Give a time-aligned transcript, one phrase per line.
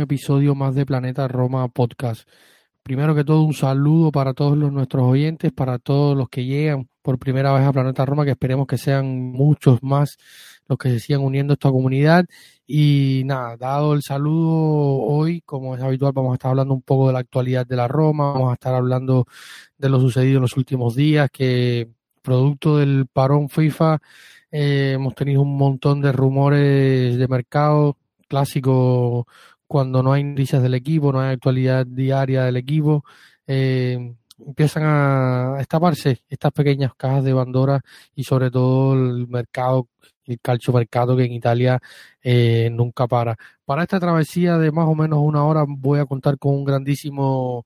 [0.00, 2.28] Episodio más de Planeta Roma Podcast.
[2.82, 6.88] Primero que todo, un saludo para todos los, nuestros oyentes, para todos los que llegan
[7.02, 10.16] por primera vez a Planeta Roma, que esperemos que sean muchos más
[10.68, 12.26] los que se sigan uniendo a esta comunidad.
[12.66, 17.08] Y nada, dado el saludo, hoy, como es habitual, vamos a estar hablando un poco
[17.08, 19.26] de la actualidad de la Roma, vamos a estar hablando
[19.76, 21.88] de lo sucedido en los últimos días, que
[22.22, 23.98] producto del parón FIFA,
[24.50, 27.96] eh, hemos tenido un montón de rumores de mercado
[28.28, 29.26] clásico
[29.68, 33.04] cuando no hay noticias del equipo, no hay actualidad diaria del equipo.
[33.46, 37.80] Eh, empiezan a destaparse estas pequeñas cajas de Bandora
[38.14, 39.88] y sobre todo el mercado,
[40.24, 41.80] el calcio mercado que en Italia
[42.22, 43.36] eh, nunca para.
[43.64, 47.64] Para esta travesía de más o menos una hora voy a contar con un grandísimo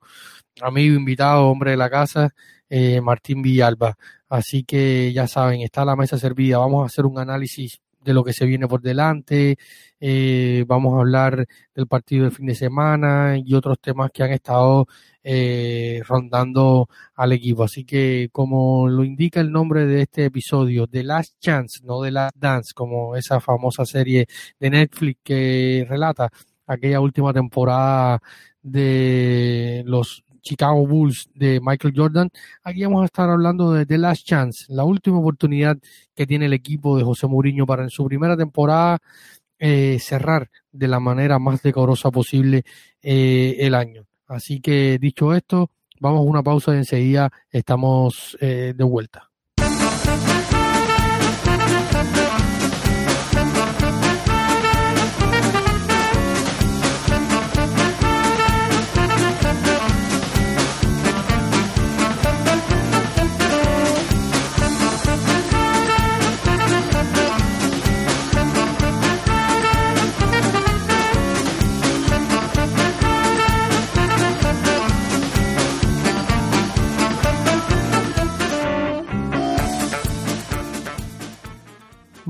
[0.61, 2.33] amigo invitado, hombre de la casa,
[2.69, 3.95] eh, Martín Villalba.
[4.29, 6.57] Así que ya saben, está la mesa servida.
[6.57, 9.57] Vamos a hacer un análisis de lo que se viene por delante.
[9.99, 14.31] Eh, vamos a hablar del partido del fin de semana y otros temas que han
[14.31, 14.87] estado
[15.23, 17.63] eh, rondando al equipo.
[17.63, 22.11] Así que, como lo indica el nombre de este episodio, The Last Chance, no The
[22.11, 24.27] Last Dance, como esa famosa serie
[24.59, 26.29] de Netflix que relata
[26.67, 28.21] aquella última temporada
[28.61, 32.29] de los Chicago Bulls de Michael Jordan.
[32.63, 35.77] Aquí vamos a estar hablando de The Last Chance, la última oportunidad
[36.13, 38.99] que tiene el equipo de José Mourinho para en su primera temporada
[39.57, 42.63] eh, cerrar de la manera más decorosa posible
[43.01, 44.05] eh, el año.
[44.27, 49.32] Así que dicho esto, vamos a una pausa y enseguida estamos eh, de vuelta.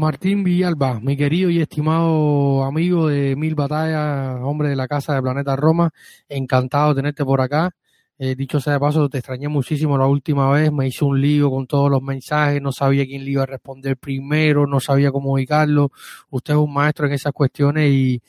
[0.04, 5.22] Martín Villalba, mi querido y estimado amigo de Mil Batallas, hombre de la casa de
[5.22, 5.92] Planeta Roma,
[6.28, 7.72] encantado de tenerte por acá.
[8.18, 11.50] Eh, dicho sea de paso, te extrañé muchísimo la última vez, me hice un lío
[11.50, 15.32] con todos los mensajes, no sabía quién le iba a responder primero, no sabía cómo
[15.32, 15.90] ubicarlo.
[16.30, 18.22] Usted es un maestro en esas cuestiones y,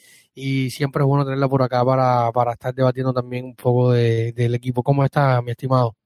[0.70, 4.84] siempre es bueno tenerla por acá para, estar debatiendo también un poco de, del equipo.
[4.84, 5.96] ¿Cómo está, mi estimado?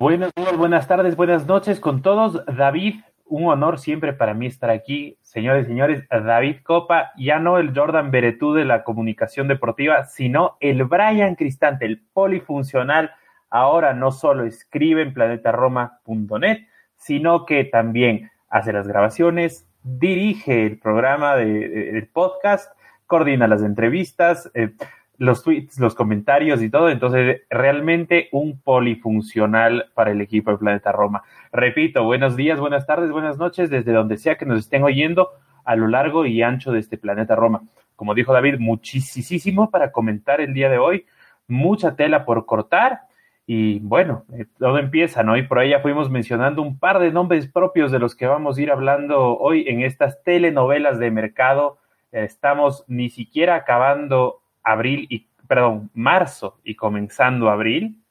[0.00, 2.40] Buenos buenas tardes, buenas noches con todos.
[2.46, 5.18] David, un honor siempre para mí estar aquí.
[5.22, 10.56] Señores y señores, David Copa, ya no el Jordan Beretú de la comunicación deportiva, sino
[10.60, 13.12] el Brian Cristante, el polifuncional.
[13.50, 21.36] Ahora no solo escribe en planetaroma.net, sino que también hace las grabaciones, dirige el programa
[21.36, 22.72] del podcast,
[23.06, 24.72] coordina las entrevistas, eh,
[25.18, 26.88] los tweets, los comentarios y todo.
[26.88, 31.22] Entonces, realmente un polifuncional para el equipo de Planeta Roma.
[31.52, 35.30] Repito, buenos días, buenas tardes, buenas noches, desde donde sea que nos estén oyendo
[35.64, 37.62] a lo largo y ancho de este planeta Roma.
[37.94, 41.04] Como dijo David, muchísimo para comentar el día de hoy,
[41.46, 43.00] mucha tela por cortar.
[43.46, 45.36] Y bueno, eh, todo empieza, ¿no?
[45.36, 48.56] Y por ahí ya fuimos mencionando un par de nombres propios de los que vamos
[48.56, 51.78] a ir hablando hoy en estas telenovelas de mercado.
[52.12, 58.02] Estamos ni siquiera acabando abril y, perdón, marzo y comenzando abril,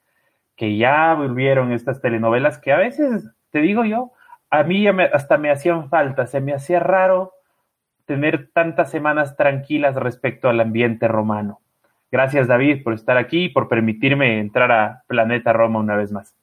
[0.55, 4.11] que ya volvieron estas telenovelas que a veces, te digo yo,
[4.49, 7.33] a mí ya hasta me hacían falta, se me hacía raro
[8.05, 11.59] tener tantas semanas tranquilas respecto al ambiente romano.
[12.09, 16.37] Gracias David por estar aquí y por permitirme entrar a Planeta Roma una vez más.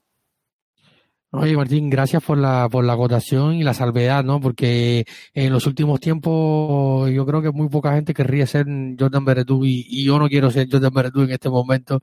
[1.37, 4.41] Oye, Martín, gracias por la, por la acotación y la salvedad, ¿no?
[4.41, 8.67] Porque en los últimos tiempos yo creo que muy poca gente querría ser
[8.97, 12.01] Jordan Beretú y, yo no quiero ser Jordan Beretú en este momento.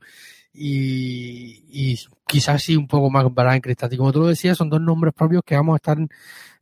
[0.52, 1.96] y,
[2.26, 3.96] quizás sí un poco más Brian Cristante.
[3.96, 5.98] Como tú lo decías, son dos nombres propios que vamos a estar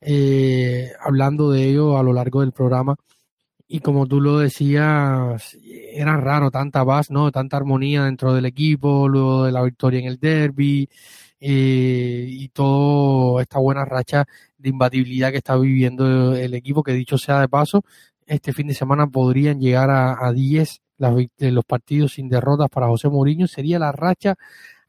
[0.00, 2.96] eh, hablando de ellos a lo largo del programa.
[3.68, 5.56] Y como tú lo decías,
[5.92, 7.32] era raro tanta paz, ¿no?
[7.32, 10.88] Tanta armonía dentro del equipo, luego de la victoria en el derby
[11.40, 14.26] eh, y toda esta buena racha
[14.58, 17.82] de imbatibilidad que está viviendo el equipo, que dicho sea de paso,
[18.26, 23.46] este fin de semana podrían llegar a, 10 los partidos sin derrotas para José Mourinho.
[23.48, 24.36] Sería la racha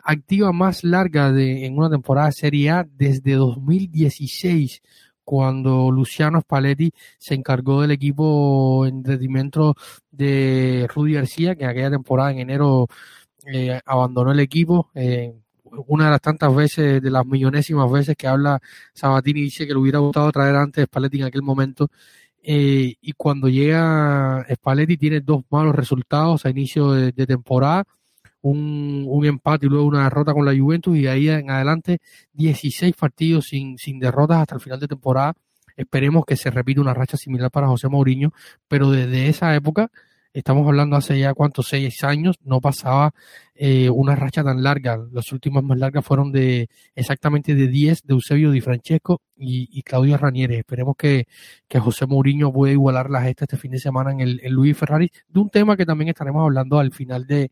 [0.03, 4.81] activa más larga de, en una temporada de Serie A desde 2016,
[5.24, 9.75] cuando Luciano Spalletti se encargó del equipo en detrimento
[10.12, 12.88] de Rudy García, que en aquella temporada en enero
[13.45, 14.89] eh, abandonó el equipo.
[14.94, 15.33] Eh,
[15.88, 18.59] una de las tantas veces, de las millonésimas veces que habla
[18.94, 21.89] Sabatini, dice que le hubiera gustado traer antes Spalletti en aquel momento.
[22.44, 27.85] Eh, y cuando llega Spalletti tiene dos malos resultados a inicio de, temporada,
[28.41, 32.00] un, un, empate y luego una derrota con la Juventus y de ahí en adelante
[32.33, 35.33] 16 partidos sin, sin derrotas hasta el final de temporada.
[35.77, 38.33] Esperemos que se repita una racha similar para José Mourinho,
[38.68, 39.91] pero desde esa época
[40.33, 43.13] estamos hablando hace ya cuántos, seis años, no pasaba
[43.56, 44.98] eh, una racha tan larga.
[45.12, 50.18] Las últimas más largas fueron de exactamente de 10 de Eusebio Di Francesco y, Claudio
[50.18, 50.56] Ranieri.
[50.56, 51.28] Esperemos que,
[51.68, 54.78] que José Mourinho pueda igualar la gesta este fin de semana en el en Luis
[54.78, 57.51] Ferrari, de un tema que también estaremos hablando al final de,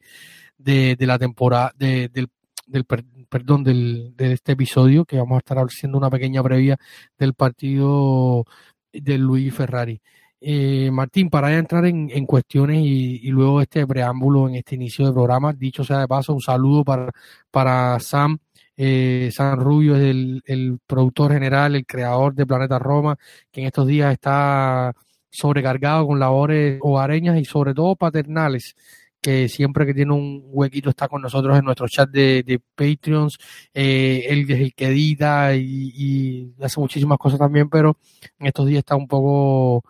[0.58, 2.30] de, de la temporada, de, del,
[2.68, 6.78] del perdón, del, de este episodio, que vamos a estar haciendo una pequeña previa
[7.18, 8.46] del partido
[8.94, 10.02] de Luis Ferrari.
[10.42, 15.54] Eh, Martín, para entrar en, cuestiones y, luego este preámbulo en este inicio de programa,
[15.54, 17.12] dicho sea de paso, un saludo para,
[17.52, 18.38] para Sam.
[18.78, 23.18] Eh, Sam Rubio es el, el, productor general, el creador de Planeta Roma,
[23.52, 24.94] que en estos días está
[25.30, 28.76] sobrecargado con labores hogareñas y sobre todo paternales
[29.22, 33.38] que siempre que tiene un huequito está con nosotros en nuestro chat de, de Patreons.
[33.74, 37.98] Eh, él es el que edita y, hace muchísimas cosas también, pero
[38.40, 39.84] en estos días está un poco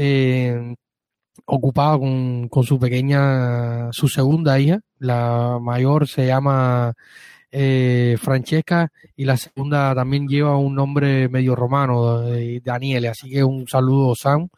[0.00, 0.76] eh,
[1.46, 4.80] ocupado con, con, su pequeña, su segunda hija.
[4.98, 6.94] La mayor se llama
[7.50, 13.08] eh, Francesca y la segunda también lleva un nombre medio romano, eh, Daniele.
[13.08, 14.48] Así que un saludo, Sam.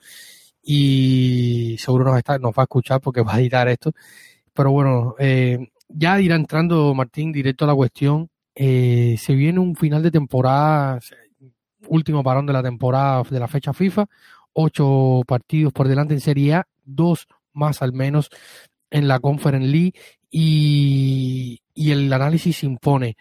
[0.62, 3.92] Y seguro nos, está, nos va a escuchar porque va a editar esto.
[4.52, 8.28] Pero bueno, eh, ya irá entrando Martín directo a la cuestión.
[8.54, 11.00] Se viene un final de temporada,
[11.88, 14.06] último parón de la temporada de la fecha FIFA
[14.52, 18.30] ocho partidos por delante en Serie A, dos más al menos
[18.90, 19.94] en la Conference League
[20.30, 23.16] y, y el análisis impone.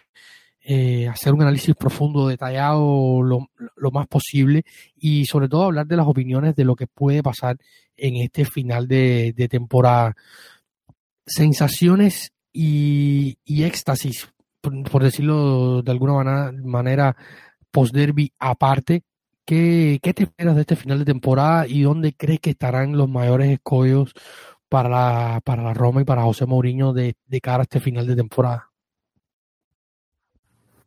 [0.62, 4.64] Eh, hacer un análisis profundo, detallado, lo, lo, más posible
[4.96, 7.58] y sobre todo hablar de las opiniones de lo que puede pasar
[7.96, 10.16] en este final de, temporada.
[11.25, 14.30] Sensaciones y, y éxtasis,
[14.62, 17.16] por, por, decirlo de alguna manera, manera
[17.72, 19.04] post-derby aparte,
[19.50, 23.10] ¿Qué, ¿Qué, te esperas de este final de temporada y dónde crees que estarán los
[23.10, 24.13] mayores escollos
[24.69, 28.06] para la, para la Roma y para José Mourinho de, de cara a este final
[28.06, 28.69] de temporada?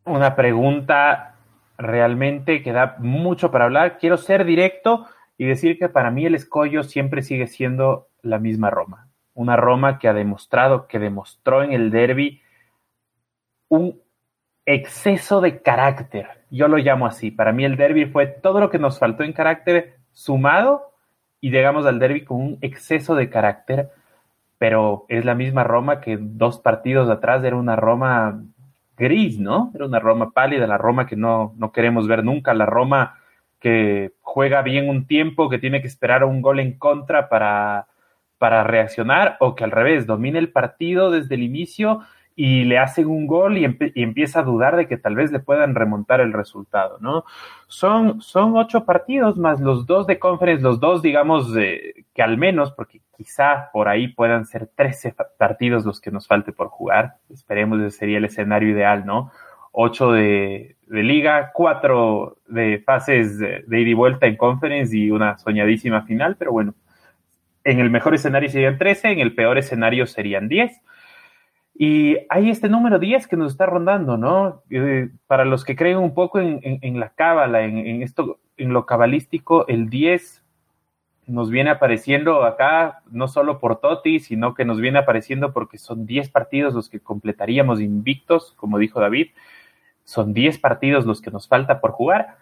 [0.05, 1.35] Una pregunta
[1.77, 3.97] realmente que da mucho para hablar.
[3.97, 5.07] Quiero ser directo
[5.37, 9.09] y decir que para mí el escollo siempre sigue siendo la misma Roma.
[9.33, 12.41] Una Roma que ha demostrado, que demostró en el derby
[13.67, 14.01] un
[14.65, 16.42] exceso de carácter.
[16.53, 17.31] Yo lo llamo así.
[17.31, 20.91] Para mí el derby fue todo lo que nos faltó en carácter sumado
[21.41, 23.89] y llegamos al derby con un exceso de carácter,
[24.59, 28.43] pero es la misma Roma que dos partidos atrás era una Roma
[28.95, 29.71] gris, ¿no?
[29.73, 33.15] Era una Roma pálida, la Roma que no, no queremos ver nunca, la Roma
[33.59, 37.87] que juega bien un tiempo, que tiene que esperar un gol en contra para,
[38.37, 42.01] para reaccionar, o que al revés, domina el partido desde el inicio
[42.35, 45.75] y le hacen un gol y, empieza a dudar de que tal vez le puedan
[45.75, 47.25] remontar el resultado, ¿no?
[47.67, 52.71] Son, son ocho partidos más los dos de conference, los dos, digamos, que al menos,
[52.71, 57.17] porque quizá por ahí puedan ser trece partidos los que nos falte por jugar.
[57.29, 59.31] Esperemos, ese sería el escenario ideal, ¿no?
[59.71, 65.37] Ocho de, liga, cuatro de fases de, de ida y vuelta en conference y una
[65.37, 66.73] soñadísima final, pero bueno,
[67.63, 70.81] en el mejor escenario serían trece, en el peor escenario serían diez
[71.75, 74.61] y hay este número 10 que nos está rondando, ¿no?
[74.69, 78.39] Eh, para los que creen un poco en, en, en la cábala, en, en, esto,
[78.57, 80.43] en lo cabalístico, el 10
[81.25, 86.05] nos viene apareciendo acá, no solo por Totti, sino que nos viene apareciendo porque son
[86.05, 89.29] 10 partidos los que completaríamos invictos, como dijo David.
[90.03, 92.37] Son 10 partidos los que nos falta por jugar.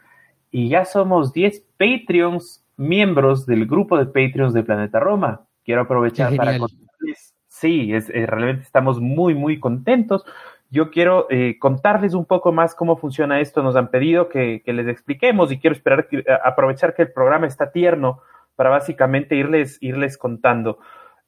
[0.49, 5.45] Y ya somos 10 Patreons, miembros del grupo de Patreons de Planeta Roma.
[5.63, 7.30] Quiero aprovechar para contarles
[7.61, 10.25] Sí, es, realmente estamos muy, muy contentos.
[10.71, 13.61] Yo quiero eh, contarles un poco más cómo funciona esto.
[13.61, 16.07] Nos han pedido que, les expliquemos y quiero esperar
[16.43, 18.21] aprovechar que el programa está tierno
[18.55, 20.79] para básicamente irles, irles contando.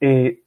[0.01, 0.41] Eh,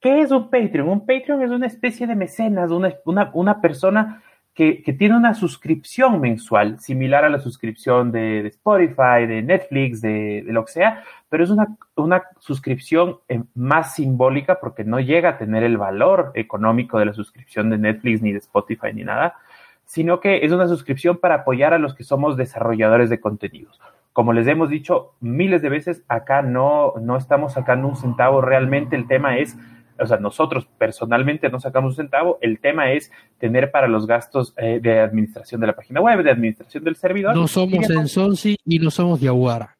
[0.00, 0.88] ¿Qué es un Patreon?
[0.88, 4.22] Un Patreon es una especie de mecenas, una, una, una persona
[4.58, 10.64] que, tiene una suscripción mensual, similar a la suscripción de, Spotify, de Netflix, de, lo
[10.64, 15.62] que sea, pero es una, una suscripción eh, más simbólica porque no llega a tener
[15.62, 19.36] el valor económico de la suscripción de Netflix, ni de Spotify, ni nada,
[19.84, 23.80] sino que es una suscripción para apoyar a los que somos desarrolladores de contenidos.
[24.12, 28.96] Como les hemos dicho miles de veces, acá no, no estamos sacando un centavo, realmente
[28.96, 29.56] el tema es
[29.98, 34.54] o sea, nosotros personalmente no sacamos un centavo, el tema es tener para los gastos
[34.56, 37.34] eh, de administración de la página web, de administración del servidor.
[37.34, 39.76] No somos en Sonsi y no somos de Aguara.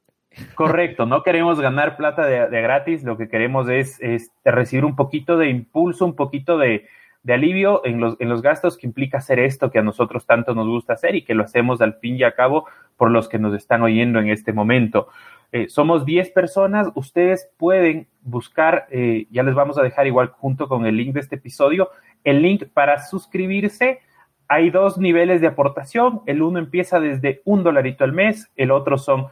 [0.54, 3.98] Correcto, no queremos ganar plata de, gratis, lo que queremos es,
[4.44, 6.86] recibir un poquito de impulso, un poquito de,
[7.28, 10.66] alivio en los, en los gastos que implica hacer esto que a nosotros tanto nos
[10.66, 13.54] gusta hacer y que lo hacemos al fin y a cabo por los que nos
[13.54, 15.08] están oyendo en este momento.
[15.50, 20.68] Eh, somos 10 personas, ustedes pueden buscar, eh, ya les vamos a dejar igual junto
[20.68, 21.88] con el link de este episodio,
[22.24, 24.00] el link para suscribirse.
[24.46, 28.98] Hay dos niveles de aportación, el uno empieza desde un dolarito al mes, el otro
[28.98, 29.28] son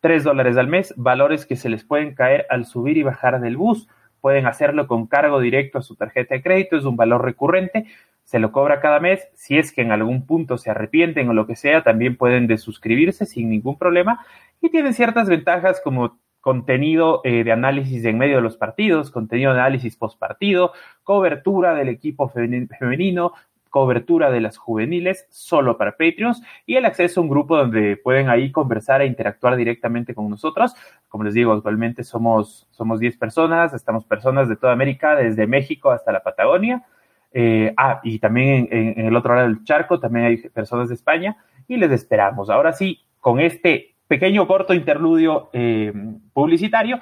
[0.00, 3.56] tres dólares al mes, valores que se les pueden caer al subir y bajar del
[3.56, 3.88] bus.
[4.20, 7.86] Pueden hacerlo con cargo directo a su tarjeta de crédito, es un valor recurrente,
[8.24, 9.28] se lo cobra cada mes.
[9.34, 13.26] Si es que en algún punto se arrepienten o lo que sea, también pueden desuscribirse
[13.26, 14.24] sin ningún problema
[14.62, 19.52] y tienen ciertas ventajas como contenido eh, de análisis en medio de los partidos, contenido
[19.52, 23.32] de análisis post partido, cobertura del equipo femenino,
[23.70, 28.28] cobertura de las juveniles solo para Patreons y el acceso a un grupo donde pueden
[28.28, 30.74] ahí conversar e interactuar directamente con nosotros.
[31.08, 35.90] Como les digo, actualmente somos, somos 10 personas, estamos personas de toda América, desde México
[35.90, 36.84] hasta la Patagonia.
[37.32, 40.94] Eh, ah, y también en, en, el otro lado del charco también hay personas de
[40.94, 42.50] España y les esperamos.
[42.50, 45.90] Ahora sí, con este pequeño corto interludio eh,
[46.34, 47.00] publicitario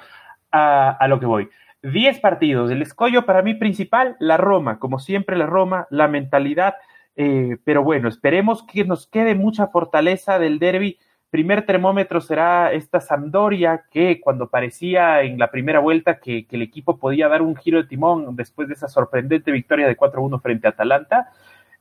[0.49, 1.49] a, lo que voy.
[1.83, 2.71] Diez partidos.
[2.71, 4.79] El escollo para mí principal, la Roma.
[4.79, 6.75] Como siempre, la Roma, la mentalidad.
[7.17, 10.99] Eh, pero bueno, esperemos que nos quede mucha fortaleza del derby.
[11.29, 16.97] Primer termómetro será esta Sampdoria, que cuando parecía en la primera vuelta que, el equipo
[16.97, 20.69] podía dar un giro de timón después de esa sorprendente victoria de 4-1 frente a
[20.69, 21.33] Atalanta,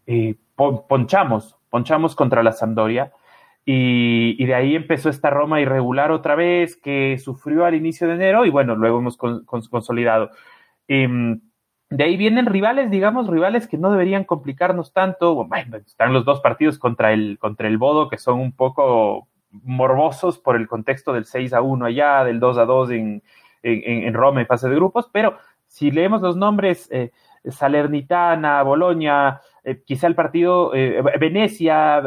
[0.09, 3.13] eh, ponchamos, ponchamos contra la Sampdoria.
[3.73, 8.45] Y, de ahí empezó esta Roma irregular otra vez, que sufrió al inicio de enero
[8.45, 10.31] y bueno, luego hemos consolidado.
[10.89, 11.41] Em,
[11.89, 15.45] de ahí vienen rivales, digamos, rivales que no deberían complicarnos tanto.
[15.45, 20.41] Bueno, están los dos partidos contra el, contra el Bodo, que son un poco morbosos
[20.41, 23.23] por el contexto del 6 a 1 allá, del 2 a 2 en,
[23.63, 25.37] en, Roma en fase de grupos, pero
[25.69, 27.13] si leemos los nombres, eh,
[27.45, 32.03] Salernitana, Boloña, eh, quizá el partido eh, Venecia,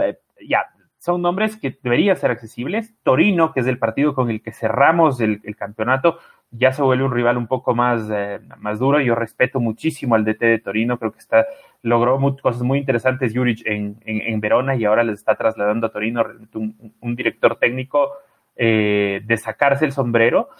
[0.45, 0.72] ya,
[1.03, 2.93] son nombres que deberían ser accesibles.
[3.03, 6.17] Torino, que es el partido con el que cerramos el, campeonato,
[6.49, 9.01] ya se vuelve un rival un poco más, eh, más duro.
[9.01, 11.45] Yo respeto muchísimo al DT de Torino, creo que está,
[11.81, 16.23] logró cosas muy interesantes Juric en, en, Verona y ahora les está trasladando a Torino
[16.53, 18.13] un, director técnico
[18.55, 20.51] eh, de sacarse el sombrero.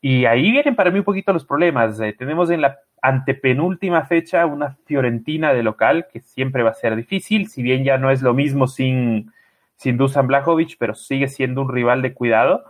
[0.00, 1.98] Y ahí vienen para mí un poquito los problemas.
[1.98, 6.94] Eh, tenemos en la antepenúltima fecha una Fiorentina de local, que siempre va a ser
[6.94, 9.32] difícil, si bien ya no es lo mismo sin
[9.78, 12.64] sin Dusan Blajovic, pero sigue siendo un rival de cuidado.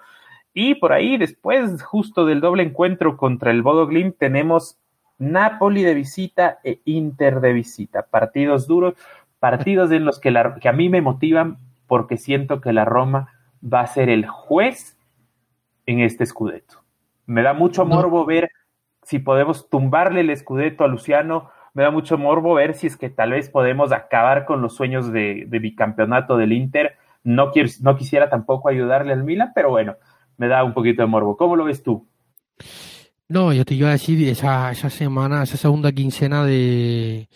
[0.54, 4.78] Y por ahí, después, justo del doble encuentro contra el Bodo Glimt, tenemos
[5.18, 8.02] Napoli de visita e Inter de visita.
[8.02, 8.94] Partidos duros,
[9.40, 13.80] partidos en los que, que a mí me motivan porque siento que la Roma va
[13.80, 14.98] a ser el juez
[15.86, 16.82] en este escudeto.
[17.24, 18.50] Me da mucho morbo ver
[19.02, 21.50] si podemos tumbarle el escudeto a Luciano.
[21.72, 25.10] Me da mucho morbo ver si es que tal vez podemos acabar con los sueños
[25.10, 26.97] de, de bicampeonato del Inter
[27.28, 29.96] no, no quisiera tampoco ayudarle al Milan, pero bueno,
[30.38, 31.36] me da un poquito de morbo.
[31.36, 32.08] ¿Cómo lo ves tú?
[33.28, 37.28] No, yo te iba a decir, esa, esa semana, esa segunda quincena de,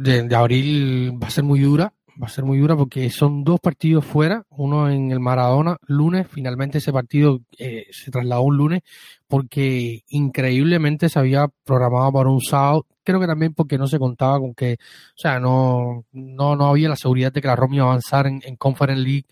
[0.00, 3.60] de, abril va a ser muy dura, va a ser muy dura porque son dos
[3.60, 8.82] partidos fuera, uno en el Maradona, lunes, finalmente ese partido eh, se trasladó un lunes
[9.28, 14.40] porque increíblemente se había programado para un sábado, creo que también porque no se contaba
[14.40, 17.84] con que, o sea, no, no, no había la seguridad de que la Roma iba
[17.84, 19.26] a avanzar en, en Conference League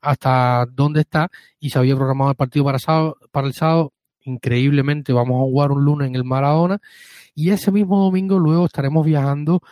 [0.00, 1.28] hasta dónde está
[1.60, 3.92] y se había programado el partido para, sábado, para el sábado.
[4.24, 6.78] Increíblemente vamos a jugar un lunes en el Maradona
[7.34, 9.62] y ese mismo domingo luego estaremos viajando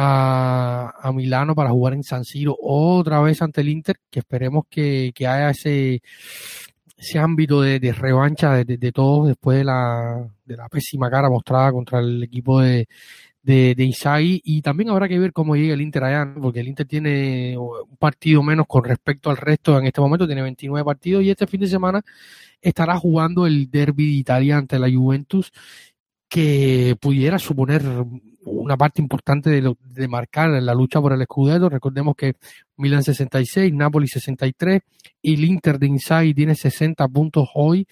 [0.00, 4.64] a, a, Milano para jugar en San Siro otra vez ante el Inter, que esperemos
[4.70, 6.02] que, que haya ese,
[6.96, 11.98] ese ámbito de, revancha de, todos después de la, de la pésima cara mostrada contra
[11.98, 12.86] el equipo de,
[13.42, 16.86] de, de y también habrá que ver cómo llega el Inter allá, porque el Inter
[16.86, 21.30] tiene un partido menos con respecto al resto en este momento, tiene 29 partidos y
[21.30, 22.04] este fin de semana
[22.62, 25.50] estará jugando el derby de Italia ante la Juventus
[26.28, 27.82] que pudiera suponer
[28.50, 31.68] una parte importante de, lo, de marcar la lucha por el Scudetto.
[31.68, 32.34] Recordemos que
[32.76, 34.80] Milan 66, Napoli 63
[35.22, 37.86] y el Inter de Inzaghi tiene 60 puntos hoy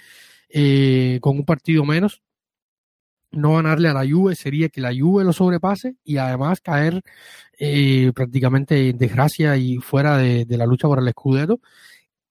[0.48, 2.22] eh, con un partido menos.
[3.32, 7.02] No ganarle a la Juve sería que la Juve lo sobrepase y además caer
[7.58, 11.60] eh, prácticamente en desgracia y fuera de, la lucha por el Scudetto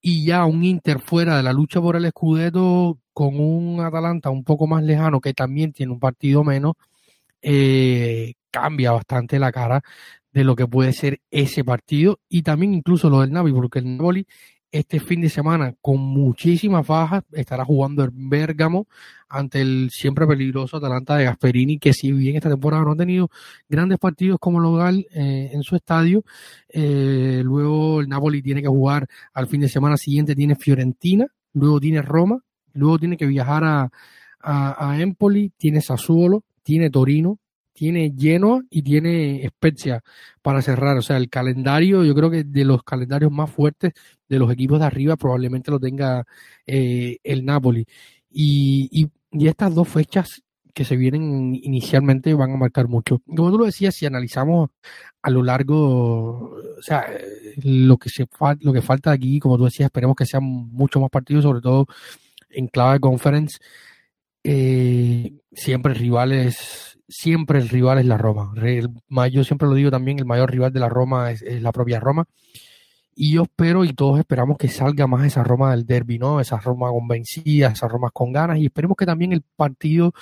[0.01, 4.43] y ya un Inter fuera de la lucha por el Scudetto con un Atalanta un
[4.43, 6.73] poco más lejano que también tiene un partido menos,
[7.47, 9.83] eh, cambia bastante la cara
[10.33, 13.97] de lo que puede ser ese partido y también incluso lo del Navi, porque el
[13.97, 14.25] Napoli
[14.71, 18.87] este fin de semana con muchísimas bajas estará jugando en Bérgamo
[19.29, 23.29] ante el siempre peligroso Atalanta de Gasperini, que si bien esta temporada no ha tenido
[23.69, 26.23] grandes partidos como local eh, en su estadio,
[26.67, 31.79] eh, luego el Napoli tiene que jugar al fin de semana siguiente, tiene Fiorentina, luego
[31.79, 32.41] tiene Roma,
[32.73, 33.89] luego tiene que viajar a,
[34.41, 37.39] a, a Empoli, tiene Sassuolo, tiene Torino,
[37.73, 40.01] tiene Genoa y tiene Spezia
[40.41, 40.97] para cerrar.
[40.97, 43.93] O sea, el calendario, yo creo que de los calendarios más fuertes
[44.27, 46.25] de los equipos de arriba probablemente lo tenga
[46.65, 47.85] eh, el Napoli.
[48.31, 50.41] Y, y, estas dos fechas
[50.73, 53.21] que se vienen inicialmente van a marcar mucho.
[53.27, 54.69] Como tú lo decías, si analizamos
[55.21, 57.05] a lo largo, o sea,
[57.63, 58.27] lo que, se
[58.61, 61.85] lo que falta aquí, como tú decías, esperemos que sean muchos más partidos, sobre todo
[62.49, 63.59] en clave conference.
[64.47, 68.53] Eh, siempre rivales siempre el rival es la Roma.
[69.31, 72.25] yo siempre lo digo también, el mayor rival de la Roma es, la propia Roma.
[73.17, 76.41] Y yo espero y todos esperamos que salga más esa Roma del derby, ¿no?
[76.41, 78.57] Esa Roma convencida, esa Roma con ganas.
[78.59, 80.13] Y esperemos que también el partido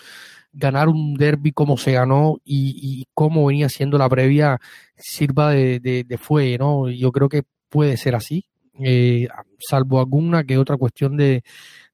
[0.52, 4.60] ganar un derby como se ganó y, y como venía siendo la previa
[4.96, 6.90] sirva de, de, de fuelle, ¿no?
[6.90, 8.46] Yo creo que puede ser así,
[8.80, 9.28] eh,
[9.60, 11.44] salvo alguna que otra cuestión de,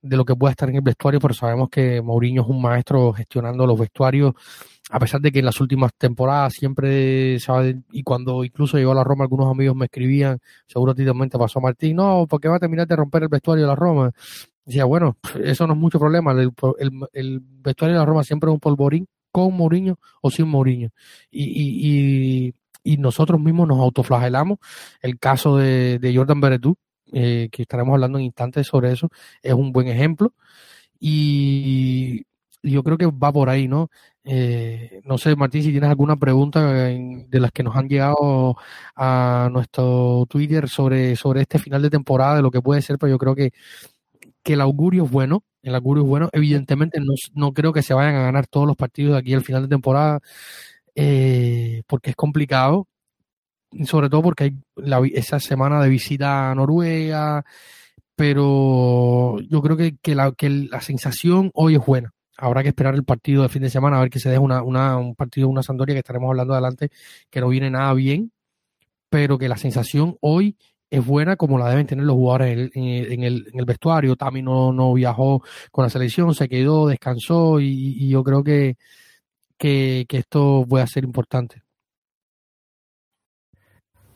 [0.02, 3.14] de lo que pueda estar en el vestuario, pero sabemos que Mourinho es un maestro
[3.14, 4.34] gestionando los vestuarios
[4.90, 7.38] a pesar de que en las últimas temporadas siempre,
[7.92, 11.98] y cuando incluso llegó a la Roma, algunos amigos me escribían, seguro también pasó Martín,
[11.98, 14.12] no, porque va a terminar de romper el vestuario de la Roma.
[14.66, 16.52] Decía, bueno, eso no es mucho problema, el,
[17.14, 20.90] el, vestuario de la Roma siempre es un polvorín con Mourinho o sin Mourinho.
[21.30, 24.58] Y, y, y, nosotros mismos nos autoflagelamos.
[25.02, 26.76] El caso de, de Jordan Beretú,
[27.14, 29.10] eh, que estaremos hablando en instantes sobre eso,
[29.42, 30.34] es un buen ejemplo.
[31.00, 32.26] Y
[32.64, 33.90] yo creo que va por ahí, ¿no?
[34.24, 38.58] Eh, no sé, Martín, si tienes alguna pregunta de las que nos han llegado
[38.96, 43.12] a nuestro Twitter sobre, sobre este final de temporada, de lo que puede ser, pero
[43.12, 43.52] yo creo que,
[44.44, 45.44] que el augurio es bueno.
[45.64, 46.30] El augurio es bueno.
[46.34, 49.44] Evidentemente, no, no creo que se vayan a ganar todos los partidos de aquí al
[49.44, 50.20] final de temporada,
[50.96, 52.89] eh, porque es complicado.
[53.86, 57.46] Sobre todo porque hay esa semana de visita a Noruega,
[58.16, 62.96] pero yo creo que, que, la, que la sensación hoy es buena habrá que esperar
[62.96, 65.50] el partido de fin de semana a ver que se deje una, una, un partido,
[65.50, 66.90] una Sandoria que estaremos hablando adelante,
[67.30, 68.32] que no viene nada bien,
[69.10, 70.58] pero que la sensación hoy
[70.90, 74.16] es buena como la deben tener los jugadores en el, en el, en el vestuario.
[74.16, 78.78] Tami no, no viajó con la selección, se quedó, descansó y, yo creo que,
[79.58, 81.64] que, que, esto puede ser importante.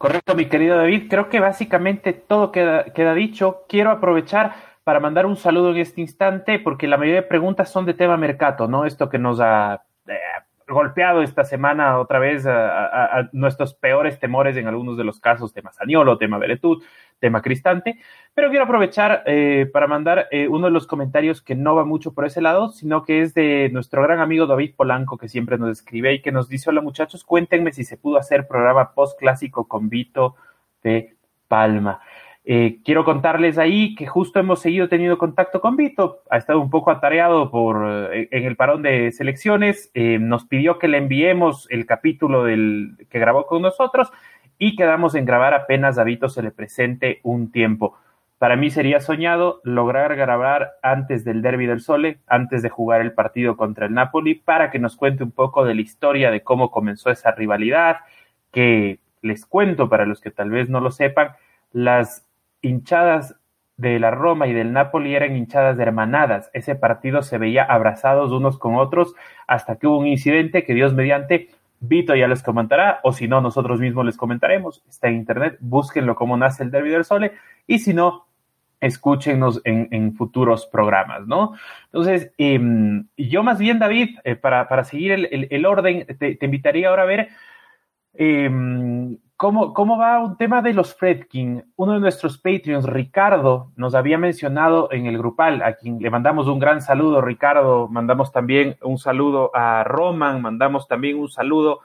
[0.04, 1.08] Correcto, mi querido David.
[1.10, 3.64] Creo que básicamente todo queda, dicho.
[3.70, 7.86] Quiero aprovechar para mandar un saludo en este instante, porque la mayoría de preguntas son
[7.86, 8.86] de tema mercado, ¿no?
[8.86, 9.86] Esto que nos ha
[10.68, 15.72] golpeado esta semana otra vez a, nuestros peores temores en algunos de los casos, tema
[15.72, 16.84] Saniolo, tema Beretud,
[17.20, 18.00] tema Cristante.
[18.34, 22.14] Pero quiero aprovechar eh, para mandar eh, uno de los comentarios que no va mucho
[22.14, 25.70] por ese lado, sino que es de nuestro gran amigo David Polanco, que siempre nos
[25.70, 29.68] escribe y que nos dice: Hola muchachos, cuéntenme si se pudo hacer programa post clásico
[29.68, 30.36] con Vito
[30.84, 31.16] de
[31.48, 32.02] Palma.
[32.46, 36.70] Eh, quiero contarles ahí que justo hemos seguido teniendo contacto con Vito, ha estado un
[36.70, 41.68] poco atareado por, eh, en el parón de selecciones, eh, nos pidió que le enviemos
[41.70, 44.12] el capítulo del, que grabó con nosotros
[44.58, 47.98] y quedamos en grabar apenas a Vito se le presente un tiempo.
[48.40, 53.14] Para mí sería soñado lograr grabar antes del Derby del Sole, antes de jugar el
[53.14, 56.72] partido contra el Napoli, para que nos cuente un poco de la historia de cómo
[56.72, 58.00] comenzó esa rivalidad,
[58.52, 61.30] que les cuento para los que tal vez no lo sepan,
[61.72, 62.23] las
[62.64, 63.36] hinchadas
[63.78, 66.50] de la Roma y del Napoli eran hinchadas hermanadas.
[66.54, 69.14] Ese partido se veía abrazados unos con otros
[69.46, 71.50] hasta que hubo un incidente que Dios mediante
[71.86, 74.82] Vito ya les comentará, o si no, nosotros mismos les comentaremos.
[74.88, 77.34] Está en internet, búsquenlo cómo nace el Derby del Sole,
[77.68, 78.26] y si no,
[78.80, 81.56] escúchenos en, futuros programas, ¿no?
[81.88, 87.06] Entonces, em, yo más bien, David, eh, para, seguir el, orden, te, invitaría ahora a
[87.06, 87.30] ver
[88.14, 91.66] em, cómo, cómo va un tema de los Fredkin.
[91.76, 96.48] Uno de nuestros Patreons, Ricardo, nos había mencionado en el grupal, a quien le mandamos
[96.48, 101.82] un gran saludo, Ricardo, mandamos también un saludo a Roman, mandamos también un saludo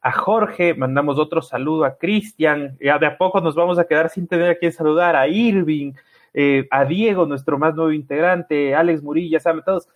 [0.00, 4.08] a Jorge, mandamos otro saludo a Cristian, ya de a poco nos vamos a quedar
[4.08, 5.92] sin tener a quien saludar, a Irving,
[6.32, 9.90] eh, a Diego, nuestro más nuevo integrante, Alex Murilla, saben todos,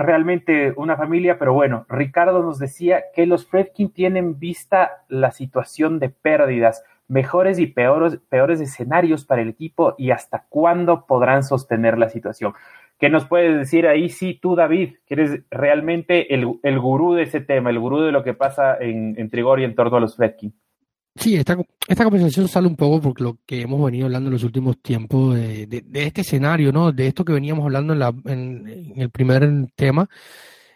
[0.00, 5.98] realmente una familia, pero bueno, Ricardo nos decía que los Fredkin tienen vista la situación
[5.98, 11.98] de pérdidas, mejores y peores, peores escenarios para el equipo y hasta cuándo podrán sostener
[11.98, 12.54] la situación.
[12.98, 14.10] ¿Qué nos puedes decir ahí?
[14.10, 18.22] Sí, tú, David, que eres realmente el, gurú de ese tema, el gurú de lo
[18.22, 20.52] que pasa en, en Trigor y en torno a los Fredkin.
[21.16, 24.44] Sí, esta, esta conversación sale un poco porque lo que hemos venido hablando en los
[24.44, 26.92] últimos tiempos de, este escenario, ¿no?
[26.92, 30.08] De esto que veníamos hablando en, la, en, el primer tema.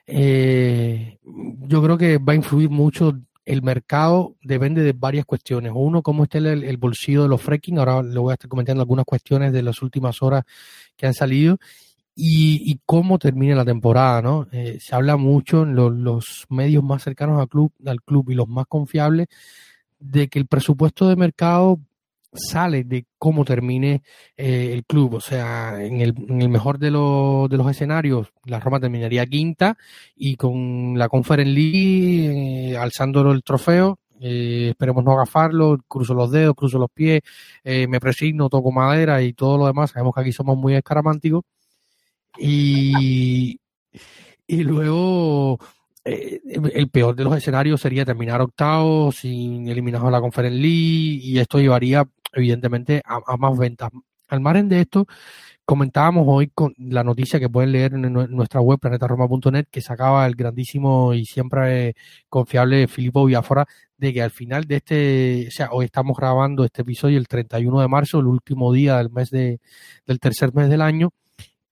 [0.06, 5.72] Eh, yo creo que va a influir mucho el mercado, depende de varias cuestiones.
[5.74, 7.78] Uno, cómo está el, el bolsillo de los fracking.
[7.78, 10.44] Ahora le voy a estar comentando algunas cuestiones de las últimas horas
[10.96, 11.58] que han salido.
[12.16, 14.46] Y, y cómo termina la temporada, ¿no?
[14.52, 18.48] Eh, se habla mucho en los medios más cercanos al club, al club y los
[18.48, 19.28] más confiables
[20.04, 21.80] de que el presupuesto de mercado
[22.34, 24.02] sale de cómo termine
[24.36, 25.14] eh, el club.
[25.14, 29.26] O sea, en el, en el mejor de, los de los escenarios, la Roma terminaría
[29.26, 29.76] quinta
[30.16, 33.98] y con la Conference League eh, alzándolo el trofeo.
[34.20, 37.20] Eh, esperemos no agafarlo, cruzo los dedos, cruzo los pies,
[37.64, 39.90] me presigno, toco madera y todo lo demás.
[39.90, 41.44] Sabemos que aquí somos muy escaramánticos.
[42.38, 43.60] Y,
[44.46, 45.58] y luego
[46.04, 46.40] eh,
[46.74, 51.38] el peor de los escenarios sería terminar octavo sin eliminados a la Conference League y
[51.38, 53.90] esto llevaría evidentemente a, más ventas.
[54.28, 55.06] Al margen de esto,
[55.64, 60.34] comentábamos hoy con la noticia que pueden leer en nuestra web planetaroma.net que sacaba el
[60.34, 61.94] grandísimo y siempre
[62.28, 66.82] confiable Filippo Biafora de que al final de este, o sea, hoy estamos grabando este
[66.82, 69.60] episodio el 31 de marzo, el último día del mes de,
[70.06, 71.12] del tercer mes del año,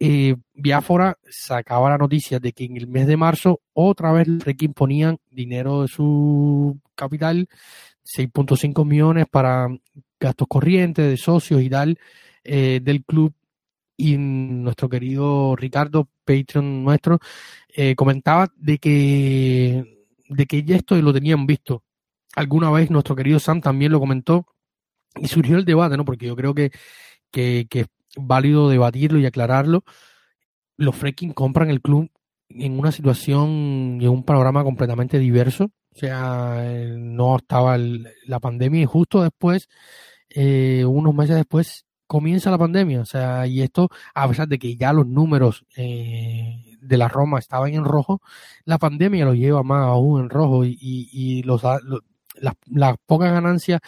[0.04, 4.44] eh, Biafora sacaba la noticia de que en el mes de marzo otra vez los
[4.44, 7.48] Requiem ponían dinero de su capital,
[8.04, 9.68] 6.5 millones para
[10.18, 12.00] gastos corrientes de socios y tal
[12.42, 13.32] eh, del club.
[13.96, 17.20] Y nuestro querido Ricardo, Patreon nuestro,
[17.68, 21.84] eh, comentaba de que, de que ya esto lo tenían visto.
[22.34, 24.46] Alguna vez nuestro querido Sam también lo comentó
[25.14, 26.04] y surgió el debate, ¿no?
[26.04, 26.72] Porque yo creo que,
[27.30, 29.84] que, que válido debatirlo y aclararlo.
[30.76, 32.10] Los Freaking compran el club
[32.48, 35.70] en una situación y en un panorama completamente diverso.
[35.94, 36.64] O sea,
[36.96, 39.68] no estaba la pandemia y justo después,
[40.30, 43.00] eh, unos meses después, comienza la pandemia.
[43.00, 47.38] O sea, y esto, a pesar de que ya los números eh, de la Roma
[47.38, 48.20] estaban en rojo,
[48.64, 53.80] la pandemia lo lleva más aún en rojo y, y, los, las pocas ganancias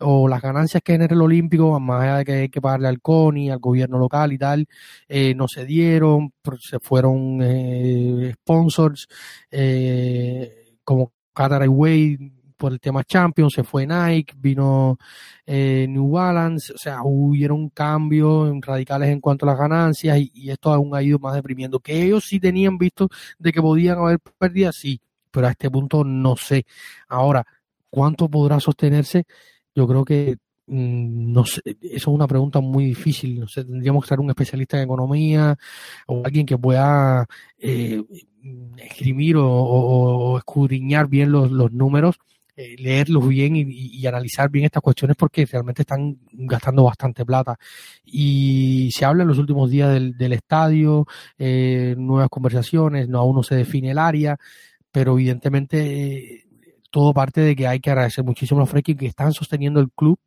[0.00, 3.00] o las ganancias que genera el Olímpico, más allá de que hay que pagarle al
[3.00, 4.66] CONI, al gobierno local y tal,
[5.08, 9.08] eh, no se dieron, se fueron eh, sponsors
[9.50, 12.18] eh, como Qatar Airways
[12.60, 14.98] por el tema Champions, se fue Nike, vino
[15.46, 20.50] eh, New Balance, o sea, hubieron cambios radicales en cuanto a las ganancias y, y,
[20.50, 21.80] esto aún ha ido más deprimiendo.
[21.80, 23.08] Que ellos sí tenían visto
[23.38, 26.66] de que podían haber pérdidas, sí, pero a este punto no sé.
[27.08, 27.46] Ahora,
[27.88, 29.24] ¿cuánto podrá sostenerse?
[29.74, 33.40] Yo creo que mm, no sé, eso es una pregunta muy difícil.
[33.40, 35.56] No sé, tendríamos que ser un especialista en economía
[36.06, 37.26] o alguien que pueda
[37.58, 38.02] eh,
[38.78, 42.16] escribir o, escudriñar bien los, los números,
[42.56, 47.58] eh, leerlos bien y, analizar bien estas cuestiones porque realmente están gastando bastante plata.
[48.04, 51.06] Y se habla en los últimos días del, del estadio,
[51.38, 54.38] eh, nuevas conversaciones, no aún no se define el área,
[54.92, 56.46] pero evidentemente
[56.90, 60.18] todo parte de que hay que agradecer muchísimo a los que están sosteniendo el club,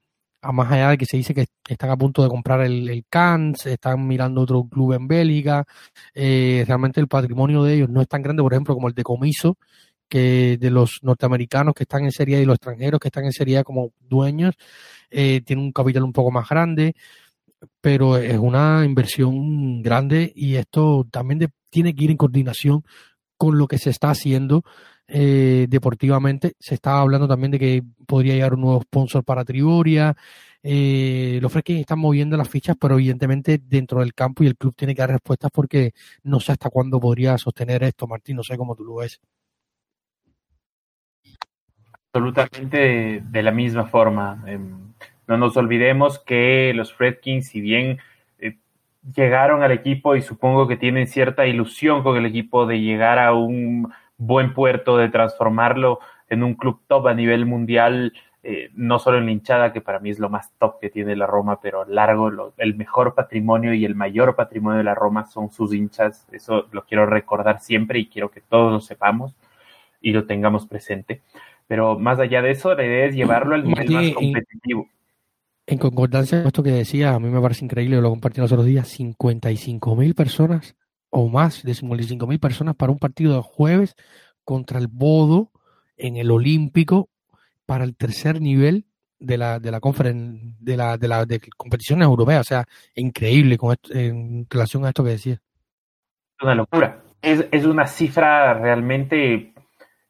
[0.41, 3.05] a más allá de que se dice que están a punto de comprar el, el
[3.09, 5.65] Cannes, están mirando otro club en Bélgica,
[6.13, 9.03] eh, realmente el patrimonio de ellos no es tan grande, por ejemplo, como el de
[9.03, 9.57] Comiso,
[10.09, 13.63] que de los norteamericanos que están en Serie y los extranjeros que están en Serie
[13.63, 14.55] como dueños,
[15.09, 16.95] eh, tiene un capital un poco más grande,
[17.81, 22.83] pero es una inversión grande y esto también tiene que ir en coordinación
[23.37, 24.63] con lo que se está haciendo
[25.07, 26.53] eh, deportivamente.
[26.59, 30.15] Se estaba hablando también de que podría llegar un nuevo sponsor para Triboria.
[30.61, 34.73] Eh, los Fresquins están moviendo las fichas, pero evidentemente dentro del campo y el club
[34.75, 35.91] tiene que dar respuestas porque
[36.23, 38.37] no sé hasta cuándo podría sostener esto, Martín.
[38.37, 39.19] No sé cómo tú lo ves.
[42.13, 44.43] Absolutamente de, la misma forma.
[44.47, 44.93] Em,
[45.27, 47.99] no nos olvidemos que los Fredkins, si bien
[49.15, 53.33] llegaron al equipo y supongo que tienen cierta ilusión con el equipo de llegar a
[53.33, 53.91] un
[54.25, 59.25] buen puerto, de transformarlo en un club top a nivel mundial, eh, no solo en
[59.25, 62.53] la hinchada, que para mí es lo más top que tiene la Roma, pero largo,
[62.57, 66.27] el mejor patrimonio y el mayor patrimonio de la Roma son sus hinchas.
[66.31, 69.33] Eso lo quiero recordar siempre y quiero que todos lo sepamos
[70.01, 71.21] y lo tengamos presente.
[71.67, 74.87] Pero más allá de eso, la idea es llevarlo al nivel más competitivo.
[75.65, 78.65] En concordancia con esto que decía, a mí me parece increíble, lo compartí los otros
[78.65, 80.75] días, 55 mil personas
[81.15, 83.95] o más de 55 mil personas para un partido de jueves
[84.43, 85.51] contra el Bodo
[85.95, 87.09] en el Olímpico
[87.67, 88.87] para el tercer nivel
[89.19, 93.57] de la de la de la de la de competiciones europeas, o sea, increíble
[93.91, 95.39] en relación a esto que decía.
[96.41, 97.03] Una locura.
[97.21, 99.53] Es, es una cifra realmente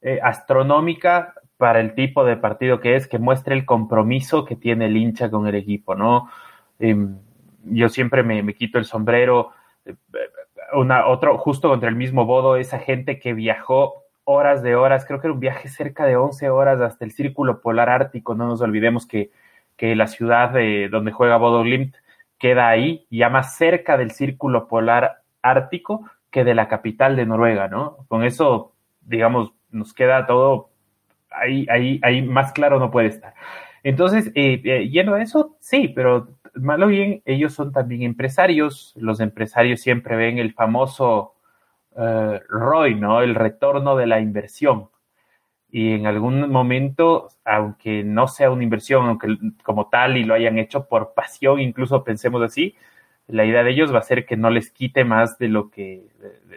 [0.02, 4.86] eh, astronómica para el tipo de partido que es, que muestre el compromiso que tiene
[4.86, 6.30] el hincha con el equipo, ¿no?
[6.80, 7.20] Em,
[7.66, 9.52] yo siempre me, quito el sombrero,
[9.86, 9.96] eh,
[10.76, 15.20] una, otro, justo contra el mismo Bodo, esa gente que viajó horas de horas, creo
[15.20, 18.62] que era un viaje cerca de 11 horas hasta el Círculo Polar Ártico, no nos
[18.62, 19.32] olvidemos que,
[19.78, 21.96] que la ciudad de, donde juega Bodo Glimt
[22.38, 27.68] queda ahí, ya más cerca del Círculo Polar Ártico que de la capital de Noruega,
[27.68, 27.98] ¿no?
[28.08, 30.70] Con eso, digamos, nos queda todo
[31.30, 33.34] ahí, ahí, ahí más claro no puede estar.
[33.84, 38.94] Entonces, eh, eh, lleno de eso, sí, pero malo bien, ellos son también empresarios.
[38.96, 41.36] Los empresarios siempre ven el famoso
[41.92, 43.22] uh, ROI, ¿no?
[43.22, 44.90] El retorno de la inversión.
[45.72, 50.60] Y en algún momento, aunque no sea una inversión, aunque como tal y lo hayan
[50.60, 52.76] hecho por pasión, incluso pensemos así,
[53.28, 56.04] la idea de ellos va a ser que no les quite más de lo que,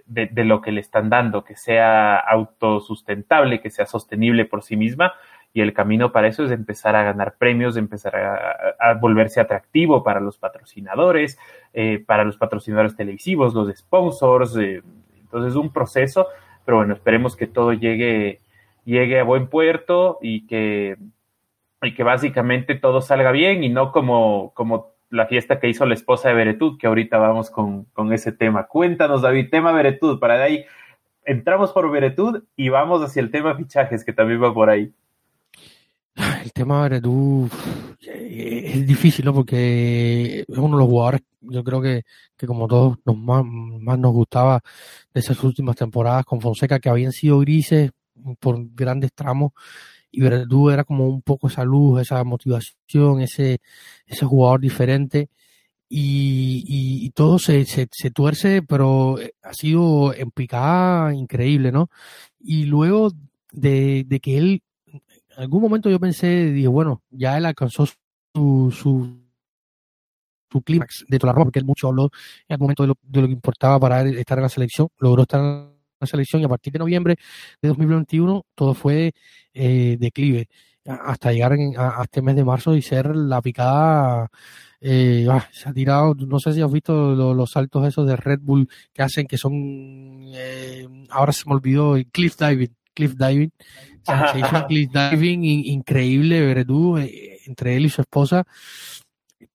[0.07, 5.15] de, lo que le están dando, que sea autosustentable, que sea sostenible por sí misma.
[5.57, 10.21] Y el camino para eso es empezar a ganar premios, empezar a, volverse atractivo para
[10.21, 11.39] los patrocinadores,
[11.73, 14.55] eh, para los patrocinadores televisivos, los sponsors.
[14.59, 14.83] Eh,
[15.19, 16.27] entonces es un proceso,
[16.67, 18.43] pero bueno, esperemos que todo llegue,
[18.85, 20.99] llegue a buen puerto y que,
[21.81, 25.95] y que básicamente todo salga bien y no como, como la fiesta que hizo la
[25.95, 28.67] esposa de Beretud, que ahorita vamos con, ese tema.
[28.67, 30.65] Cuéntanos, David, tema Beretud, para de ahí
[31.25, 34.93] entramos por Beretud y vamos hacia el tema fichajes, que también va por ahí.
[36.17, 37.51] El tema Beretud
[38.01, 39.35] es difícil, ¿no?
[39.35, 42.03] Porque es uno de los jugadores, yo creo que,
[42.37, 44.61] que como todos nos más, más nos gustaba
[45.13, 47.93] de esas últimas temporadas con Fonseca, que habían sido grises
[48.41, 49.53] por grandes tramos
[50.17, 53.61] y Verdú era como un poco esa luz, esa motivación, ese,
[54.07, 55.29] ese jugador diferente.
[55.89, 61.91] Y, todo se, se, tuerce, pero eh, ha sido en picada increíble, ¿no?
[62.41, 63.13] Y luego
[63.53, 64.63] de, de, que él,
[65.37, 69.21] en algún momento yo pensé, dije, bueno, ya él alcanzó su, su,
[70.51, 72.11] su clímax de toda la ropa, porque él mucho habló
[72.49, 74.89] en el momento de lo, de lo que importaba para él estar en la selección,
[74.99, 77.17] logró estar en la selección y a partir de noviembre
[77.61, 79.13] de 2021 todo fue
[79.53, 80.49] eh, declive.
[80.87, 84.31] Hasta llegar a, este mes de marzo y ser la picada
[84.81, 88.39] eh, ah, se ha tirado no sé si has visto los saltos esos de Red
[88.41, 89.53] Bull que hacen que son
[90.33, 93.53] eh, ahora se me olvidó cliff diving cliff diving.
[94.03, 98.45] Se hizo cliff diving increíble verdú entre él y su esposa.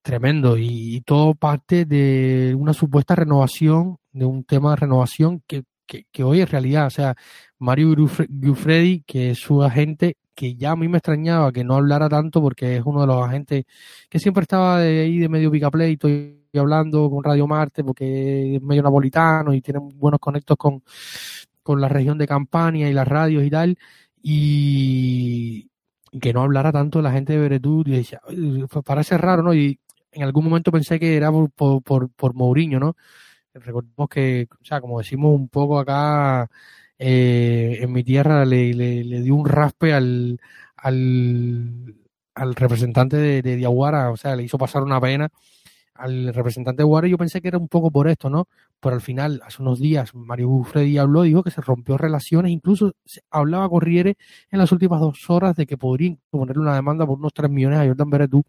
[0.01, 0.57] Tremendo.
[0.57, 5.63] Y, y, todo parte de una supuesta renovación de un tema de renovación que
[6.11, 6.87] que, hoy es realidad.
[6.87, 7.15] O sea,
[7.59, 12.09] Mario Giuffredi, que es su agente, que ya a mí me extrañaba que no hablara
[12.09, 13.65] tanto porque es uno de los agentes
[14.09, 18.61] que siempre estaba de ahí de medio picapleito y hablando con Radio Marte porque es
[18.61, 20.81] medio napolitano y tiene buenos conectos con,
[21.63, 23.77] con la región de Campania y las radios y tal.
[24.21, 25.69] Y
[26.19, 28.21] que no hablara tanto la gente de Beretud y decía,
[28.85, 29.53] parece raro, ¿no?
[29.53, 29.79] Y
[30.11, 32.95] en algún momento pensé que era por, por, por, Mourinho, ¿no?
[33.53, 36.49] Recordemos que, o sea, como decimos un poco acá
[36.97, 40.39] eh, en mi tierra, le, le, dio un raspe al,
[40.77, 41.95] al,
[42.35, 45.29] al representante de, de, Diaguara, o sea, le hizo pasar una pena
[46.01, 47.07] al representante de Diaguara.
[47.07, 48.47] Yo pensé que era un poco por esto, ¿no?
[48.79, 52.93] Pero al final, hace unos días, Mario Freddy habló, dijo que se rompió relaciones, incluso
[53.29, 54.17] hablaba Corriere
[54.49, 57.79] en las últimas dos horas de que podrían ponerle una demanda por unos 3 millones
[57.79, 58.43] a Jordan Beretú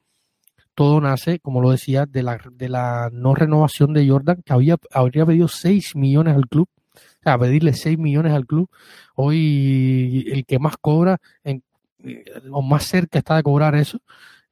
[0.74, 4.76] todo nace, como lo decía, de la, de la no renovación de Jordan, que había,
[4.90, 6.68] habría pedido 6 millones al club.
[6.94, 8.70] O sea, pedirle 6 millones al club.
[9.14, 11.62] Hoy el que más cobra, en,
[12.50, 14.00] o más cerca está de cobrar eso,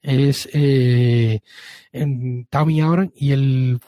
[0.03, 1.41] es eh,
[2.51, 3.81] Tammy Abraham y el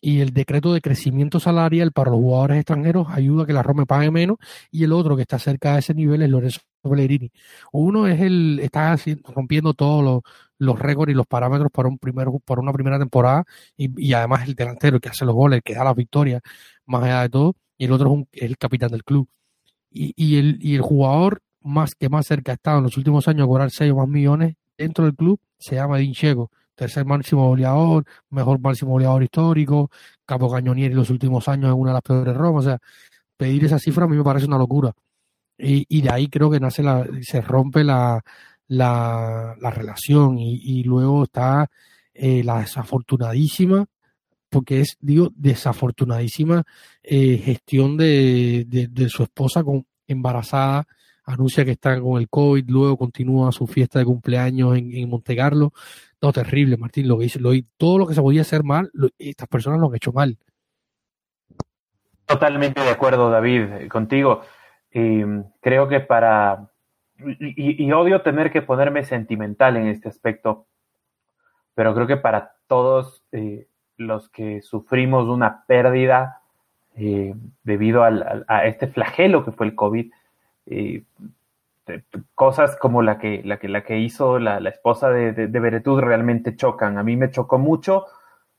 [0.00, 3.84] y el decreto de crecimiento salarial para los jugadores extranjeros ayuda a que la Roma
[3.84, 4.38] pague menos
[4.70, 7.32] y el otro que está cerca de ese nivel es Lorenzo Pellegrini.
[7.72, 10.22] Uno es el está rompiendo todos
[10.58, 13.44] los récords y los parámetros para un primer, para una primera temporada
[13.76, 16.42] y, además el delantero que hace los goles, que da las victorias,
[16.86, 19.28] más allá de todo, y el otro es, el capitán del club.
[19.90, 23.26] Y, y, el, y el jugador más que más cerca ha estado en los últimos
[23.28, 27.04] años a cobrar 6 o más millones dentro del club se llama Edin Checo, tercer
[27.04, 29.90] máximo goleador, mejor máximo goleador histórico,
[30.24, 32.78] capo cañonieri en los últimos años en una de las peores Romas, o sea,
[33.36, 34.92] pedir esa cifra a mí me parece una locura.
[35.58, 38.22] Y, de ahí creo que nace la, se rompe la,
[38.68, 41.68] la, la relación y, luego está
[42.14, 43.84] eh, la desafortunadísima,
[44.50, 46.62] porque es, digo, desafortunadísima
[47.02, 50.86] eh, gestión de, de, de, su esposa con embarazada,
[51.28, 55.36] anuncia que está con el COVID, luego continúa su fiesta de cumpleaños en, en Monte
[55.36, 55.72] Carlo.
[56.20, 59.48] No, terrible, Martín, lo que hizo, lo, todo lo que se podía hacer mal, estas
[59.48, 60.36] personas lo han hecho mal.
[62.26, 64.42] Totalmente de acuerdo, David, contigo.
[64.90, 66.70] Eh, creo que para
[67.38, 70.66] y, y, odio tener que ponerme sentimental en este aspecto,
[71.74, 76.42] pero creo que para todos eh, los que sufrimos una pérdida
[76.94, 80.12] eh, debido al, a este flagelo que fue el COVID,
[80.70, 81.02] eh,
[82.34, 85.60] cosas como la que, la que, la que hizo la, la esposa de, de, de,
[85.60, 86.98] Beretud realmente chocan.
[86.98, 88.04] A mí me chocó mucho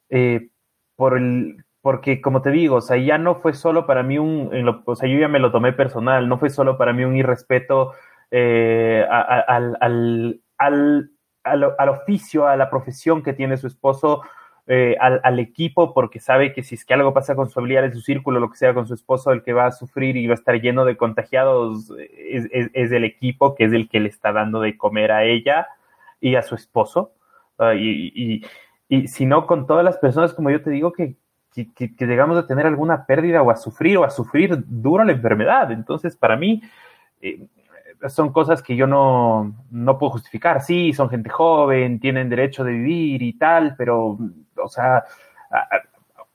[0.09, 0.49] eh,
[0.95, 4.49] por el, porque como te digo, o sea, ya no fue solo para mí un,
[4.65, 7.15] lo, o sea, yo ya me lo tomé personal, no fue solo para mí un
[7.15, 7.93] irrespeto
[8.31, 11.11] eh, al, al, al,
[11.43, 14.21] al, oficio, a la profesión que tiene su esposo,
[14.71, 17.85] eh, al, al, equipo, porque sabe que si es que algo pasa con su habilidad
[17.85, 20.27] en su círculo, lo que sea con su esposo, el que va a sufrir y
[20.27, 24.09] va a estar lleno de contagiados es, es, el equipo, que es el que le
[24.09, 25.65] está dando de comer a ella
[26.21, 27.13] y a su esposo.
[27.57, 28.45] Uh, y, y,
[28.87, 31.15] y si no, con todas las personas, como yo te digo, que,
[31.51, 35.13] que, que, llegamos a tener alguna pérdida o a sufrir o a sufrir duro la
[35.13, 35.71] enfermedad.
[35.71, 36.61] Entonces, para mí,
[37.21, 37.47] eh,
[38.07, 40.61] son cosas que yo no, no puedo justificar.
[40.61, 44.17] Sí, son gente joven, tienen derecho de vivir y tal, pero,
[44.63, 45.03] o sea,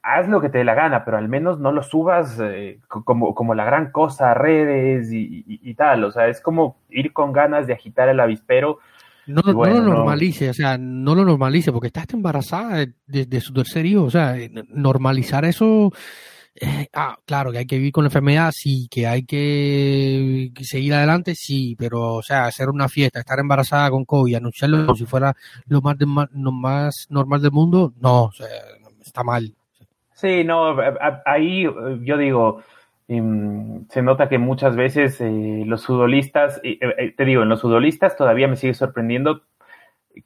[0.03, 3.35] haz lo que te dé la gana, pero al menos no lo subas eh, como,
[3.35, 6.05] como la gran cosa a redes y, y, y, tal.
[6.05, 8.79] O sea, es como ir con ganas de agitar el avispero.
[9.27, 10.51] No, bueno, no lo normalice, no.
[10.51, 14.05] o sea, no lo normalice, porque estás embarazada de, de, de su tercer hijo.
[14.05, 14.37] O sea,
[14.69, 15.91] normalizar eso
[16.57, 20.95] eh, ah, claro, que hay que vivir con la enfermedad, sí, que hay que, seguir
[20.95, 25.05] adelante, sí, pero, o sea, hacer una fiesta, estar embarazada con COVID, anunciarlo como si
[25.05, 25.35] fuera
[25.67, 28.47] lo más, normal del mundo, no, o sea,
[29.01, 29.53] está mal.
[30.13, 30.77] Sí, no,
[31.27, 31.65] ahí
[32.03, 32.63] yo digo,
[33.09, 38.47] se nota que muchas veces eh, los futbolistas, eh, te digo, en los futbolistas todavía
[38.47, 39.43] me sigue sorprendiendo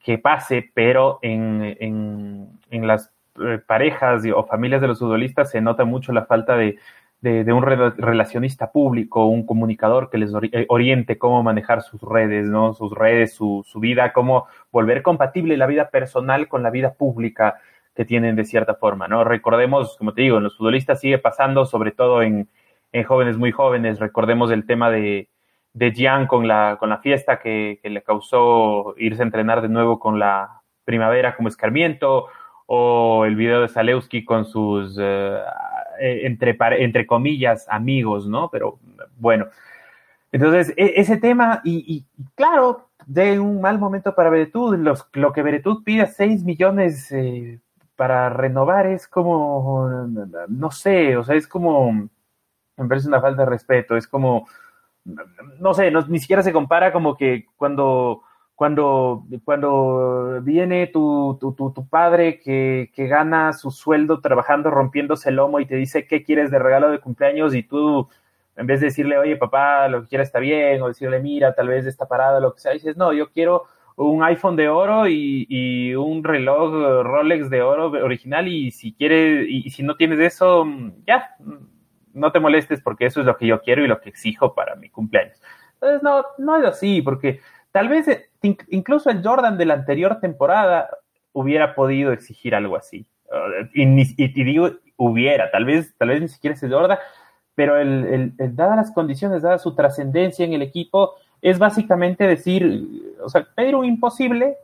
[0.05, 3.11] que pase, pero en, en, en las
[3.47, 6.79] eh, parejas o familias de los futbolistas se nota mucho la falta de,
[7.21, 12.47] de, un re relacionista público, un comunicador que les eh, oriente cómo manejar sus redes,
[12.47, 12.75] ¿no?
[12.75, 17.57] Sus redes, su, su vida, cómo volver compatible la vida personal con la vida pública
[17.95, 19.25] que tienen de cierta forma, ¿no?
[19.25, 22.49] Recordemos, como te digo, en los futbolistas sigue pasando, sobre todo en,
[22.93, 25.29] en jóvenes muy jóvenes, recordemos el tema de,
[25.73, 29.69] de Gian con la, con la fiesta que, que le causó irse a entrenar de
[29.69, 32.29] nuevo con la primavera como escarmiento,
[32.71, 35.39] o el video de Zalewski con sus, uh,
[35.99, 38.51] entre, entre comillas, amigos, ¿no?
[38.51, 38.79] Pero
[39.17, 39.47] bueno,
[40.33, 42.05] entonces e ese tema, y,
[42.35, 47.59] claro, de un mal momento para Beretud, los, lo que Beretud pide 6 millones eh,
[47.97, 49.89] para renovar es como,
[50.49, 54.47] no sé, o sea, es como, me parece una falta de respeto, es como,
[55.59, 58.25] no sé, ni siquiera se compara como que cuando
[58.59, 65.29] cuando, cuando viene tu, tu, tu, tu padre que, que, gana su sueldo trabajando, rompiéndose
[65.29, 68.09] el lomo y te dice qué quieres de regalo de cumpleaños y tú,
[68.57, 71.69] en vez de decirle, oye, papá, lo que quieras está bien, o decirle, mira, tal
[71.69, 75.47] vez está parada, lo que sea, dices, no, yo quiero un iPhone de oro y,
[75.49, 80.19] y un reloj Rolex de oro original y si quieres, y, y si no tienes
[80.19, 80.67] eso,
[81.07, 81.37] ya,
[82.13, 84.75] no te molestes porque eso es lo que yo quiero y lo que exijo para
[84.75, 85.41] mi cumpleaños.
[85.75, 87.39] Entonces, no, no es así, porque
[87.79, 88.29] Tal vez eh,
[88.71, 90.91] incluso el Jordan de la anterior temporada
[91.33, 93.07] hubiera podido exigir algo así.
[93.73, 96.99] Y, y, y digo, hubiera, tal vez, tal vez ni siquiera ese Jordan,
[97.55, 103.15] pero el, el, dadas las condiciones, dada su trascendencia en el equipo, es básicamente decir,
[103.23, 104.57] o sea, pedir un imposible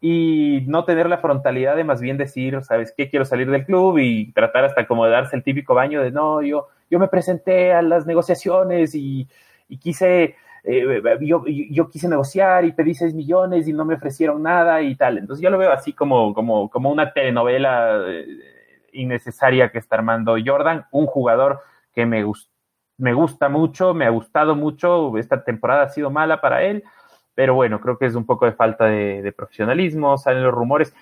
[0.00, 3.10] y no tener la frontalidad de más bien decir, ¿sabes qué?
[3.10, 6.40] Quiero salir del club y tratar hasta como de darse el típico baño de, no,
[6.40, 9.26] yo, yo me presenté a las negociaciones y
[9.80, 14.82] quise eh, yo, yo, quise negociar y pedí 6 millones y no me ofrecieron nada
[14.82, 15.18] y tal.
[15.18, 18.26] Entonces yo lo veo así como, como, como una telenovela eh,
[18.92, 21.60] innecesaria que está armando Jordan, un jugador
[21.92, 22.50] que me, gust
[23.00, 26.84] me gusta mucho, me ha gustado mucho, esta temporada ha sido mala para él,
[27.34, 30.94] pero bueno, creo que es un poco de falta de, profesionalismo, salen los rumores.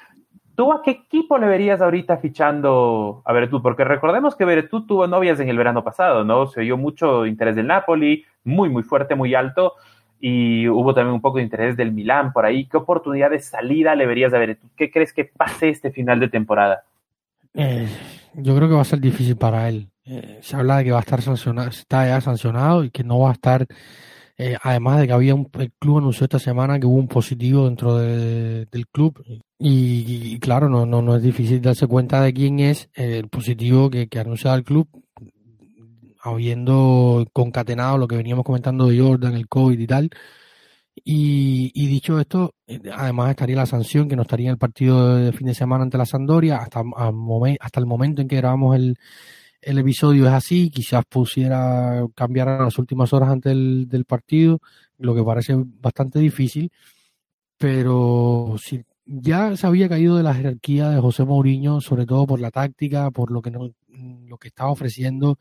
[0.55, 3.63] ¿Tú a qué equipo le verías ahorita fichando a Beretut?
[3.63, 6.47] Porque recordemos que Beretut tuvo novias en el verano pasado, ¿no?
[6.47, 9.75] Se oyó mucho interés del Napoli, muy, muy fuerte, muy alto,
[10.21, 12.67] y hubo también un poco de interés del Milán por ahí.
[12.67, 14.71] ¿Qué oportunidad de salida le verías a Beretut?
[14.77, 16.83] ¿Qué crees que pase este final de temporada?
[17.55, 17.87] Eh,
[18.35, 19.91] yo creo que va a ser difícil para él.
[20.05, 23.21] Eh, se habla de que va a estar sancionado, está ya sancionado y que no
[23.21, 23.67] va a estar
[24.41, 27.65] eh, además de que había un, el club anunció esta semana que hubo un positivo
[27.65, 29.21] dentro del club
[29.59, 34.07] y, claro, no, no, no es difícil darse cuenta de quién es el positivo que,
[34.07, 34.89] que el club,
[36.21, 40.11] habiendo concatenado lo que veníamos comentando de Jordan, el COVID y tal.
[41.05, 42.55] Y, y, dicho esto,
[42.93, 45.97] además estaría la sanción que no estaría en el partido de fin de semana ante
[45.97, 46.83] la Sandoria hasta,
[47.61, 48.99] hasta el momento en que grabamos el,
[49.61, 54.61] el episodio es así, quizás pusiera cambiar a las últimas horas antes del, partido,
[54.99, 56.71] lo que parece bastante difícil,
[57.57, 62.41] pero si ya se había caído de la jerarquía de José Mourinho, sobre todo por
[62.41, 65.39] la táctica, por lo que no, lo que estaba ofreciendo,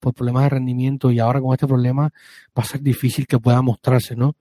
[0.00, 2.10] por problemas de rendimiento y ahora con este problema
[2.56, 4.36] va a ser difícil que pueda mostrarse, ¿no?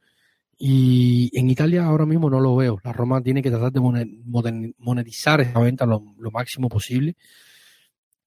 [0.57, 2.79] Y en Italia ahora mismo no lo veo.
[2.83, 3.79] La Roma tiene que tratar de
[4.77, 7.15] monetizar esta venta lo máximo posible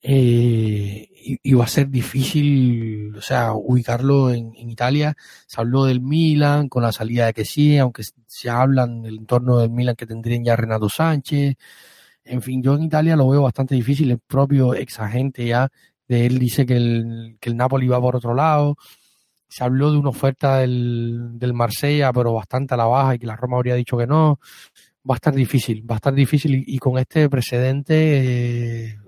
[0.02, 1.08] eh,
[1.42, 5.14] y, va a ser difícil, o sea, ubicarlo en, Italia.
[5.46, 9.18] Se habló del Milan con la salida de que sí, aunque se habla en el
[9.18, 11.56] entorno del Milan que tendrían ya Renato Sánchez.
[12.24, 14.10] En fin, yo en Italia lo veo bastante difícil.
[14.10, 15.70] El propio exagente ya de
[16.10, 18.76] él dice que el, que el Napoli va por otro lado.
[19.48, 23.26] Se habló de una oferta del, del Marsella, pero bastante a la baja y que
[23.26, 24.38] la Roma habría dicho que no.
[25.08, 28.98] Va a estar difícil, va a estar difícil y, con este precedente eh,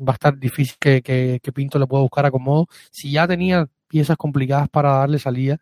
[0.00, 2.66] va a estar difícil que, que, Pinto le pueda buscar acomodo.
[2.90, 5.58] Si ya tenía piezas complicadas para darle salida,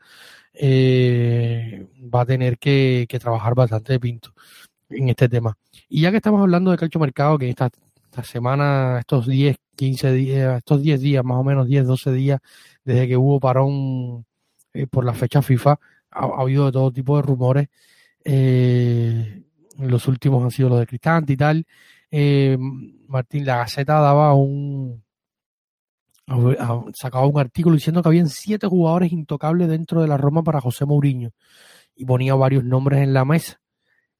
[0.54, 4.32] eh, va a tener que, trabajar bastante de Pinto
[4.90, 5.56] en este tema.
[5.88, 7.70] Y ya que estamos hablando de calcio mercado, que esta,
[8.12, 12.40] esta semana, estos 10, 15 días, estos 10 días, más o menos 10, 12 días,
[12.84, 14.26] desde que hubo parón
[14.74, 15.78] eh, por la fecha FIFA,
[16.10, 17.68] ha, habido de todo tipo de rumores.
[18.22, 19.42] Eh,
[19.78, 21.66] los últimos han sido los de Cristante y tal
[22.10, 22.56] eh,
[23.08, 25.02] Martín, la Gaceta daba un
[26.94, 30.84] sacaba un artículo diciendo que habían siete jugadores intocables dentro de la Roma para José
[30.84, 31.30] Mourinho
[31.96, 33.60] y ponía varios nombres en la mesa.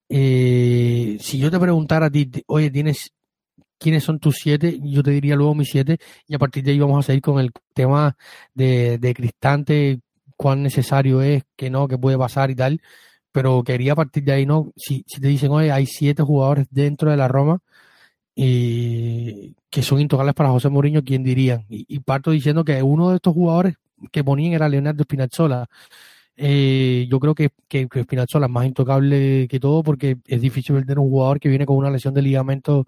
[0.09, 3.13] Si yo te preguntara a ti, oye, tienes
[3.83, 6.79] quiénes son tus siete, yo te diría luego mis siete y a partir de ahí
[6.79, 8.17] vamos a seguir con el tema
[8.55, 10.01] de, de Cristante,
[10.37, 12.81] cuán necesario es, que no, que puede pasar y tal.
[13.33, 14.73] Pero quería a partir de ahí, ¿no?
[14.77, 17.61] Si, si te dicen, oye, hay siete jugadores dentro de la Roma,
[18.35, 21.67] y que son intocables para José Mourinho, ¿quién dirían?
[21.69, 23.77] Y, parto diciendo que uno de estos jugadores
[24.11, 25.69] que ponían era Leonardo Spinazzola.
[26.37, 30.99] Eh, yo creo que, que, Spinazzola es más intocable que todo porque es difícil vender
[30.99, 32.87] un jugador que viene con una lesión de ligamento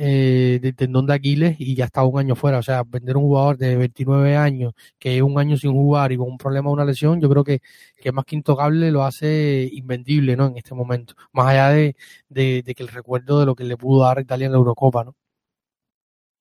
[0.00, 2.58] eh, de tendón de Aquiles y ya está un año fuera.
[2.58, 6.16] O sea, vender un jugador de 29 años que es un año sin jugar y
[6.16, 7.60] con un problema de una lesión, yo creo que,
[8.00, 10.46] que más que intocable lo hace invendible ¿no?
[10.46, 11.14] en este momento.
[11.32, 11.96] Más allá de,
[12.28, 15.02] de, que el recuerdo de lo que le pudo dar Italia en la Eurocopa.
[15.02, 15.16] ¿no?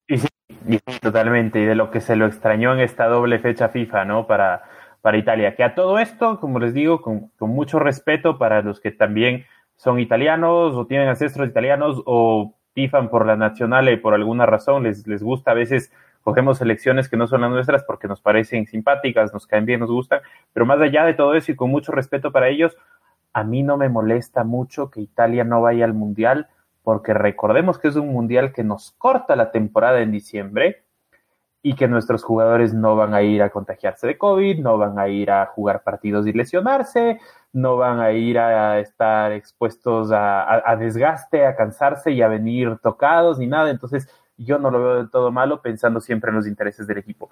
[0.08, 0.30] Sí, sí,
[1.02, 1.60] totalmente.
[1.60, 4.28] Y de lo que se lo extrañó en esta doble fecha FIFA ¿no?
[4.28, 4.66] para,
[5.02, 5.56] para Italia.
[5.56, 9.46] Que a todo esto, como les digo, con mucho respeto para los que también
[9.78, 14.84] son italianos o tienen ancestros italianos o tifan por la nacional y por alguna razón
[14.84, 15.50] les, les gusta.
[15.50, 19.66] A veces cogemos elecciones que no son las nuestras porque nos parecen simpáticas, nos caen
[19.66, 20.20] bien, nos gustan,
[20.54, 22.78] pero más allá de todo eso y con mucho respeto para ellos,
[23.34, 26.50] a mí no me molesta mucho que Italia no vaya al Mundial,
[26.84, 30.84] porque recordemos que es un Mundial que nos corta la temporada en diciembre
[31.64, 35.08] y que nuestros jugadores no van a ir a contagiarse de COVID, no van a
[35.08, 37.20] ir a jugar partidos y lesionarse,
[37.54, 43.40] no van a ir a estar expuestos a, desgaste, a cansarse y a venir tocados
[43.40, 43.70] ni nada.
[43.70, 47.30] Entonces, yo no lo veo del todo malo pensando siempre en los intereses del equipo.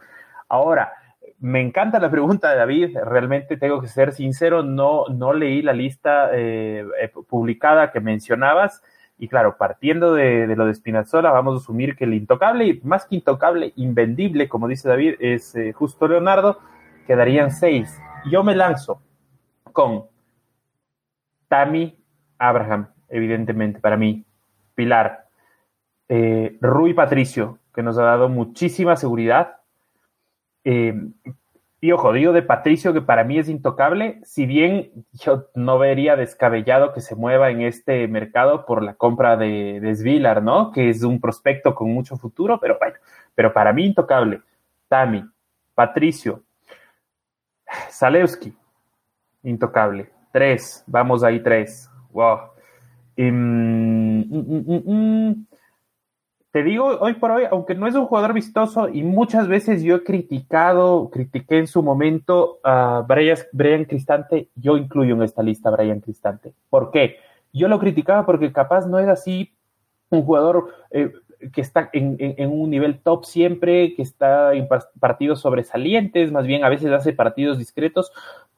[0.47, 0.93] Ahora,
[1.39, 5.73] me encanta la pregunta de David, realmente tengo que ser sincero, no, no leí la
[5.73, 8.81] lista eh, eh, publicada que mencionabas.
[9.17, 13.15] Y claro, partiendo de, lo de Spinazzola, vamos a asumir que el intocable, más que
[13.15, 16.59] intocable, invendible, como dice David, es eh, justo Leonardo,
[17.07, 17.97] quedarían seis.
[18.29, 19.01] Yo me lanzo
[19.75, 20.05] con
[21.49, 22.01] Tammy
[22.39, 24.25] Abraham, evidentemente, para mí,
[24.73, 25.27] Pilar,
[26.07, 29.57] eh, Rui Patricio, que nos ha dado muchísima seguridad.
[30.63, 30.95] Eh,
[31.81, 36.15] y ojo, digo de Patricio que para mí es intocable, si bien yo no vería
[36.15, 40.71] descabellado que se mueva en este mercado por la compra de, de ¿no?
[40.71, 42.95] Que es un prospecto con mucho futuro, pero bueno,
[43.35, 44.41] pero para mí intocable.
[44.87, 45.25] Tami,
[45.75, 46.43] Patricio,
[47.91, 48.55] Zalewski,
[49.45, 50.09] intocable.
[50.31, 51.89] Tres, vamos ahí tres.
[52.11, 52.39] Wow.
[53.17, 55.45] Mm, mm, mm,
[56.55, 59.95] te digo, hoy por hoy, aunque no es un jugador vistoso y muchas veces yo
[59.95, 65.73] he criticado, critiqué en su momento a Brian, Cristante, yo incluyo en esta lista a
[65.73, 66.53] Brian Cristante.
[66.69, 67.17] ¿Por qué?
[67.51, 69.53] Yo lo criticaba porque capaz no es así
[70.09, 71.11] un jugador eh,
[71.53, 72.17] que está en,
[72.49, 74.67] un nivel top siempre, que está en
[74.99, 78.11] partidos sobresalientes, más bien a veces hace partidos discretos,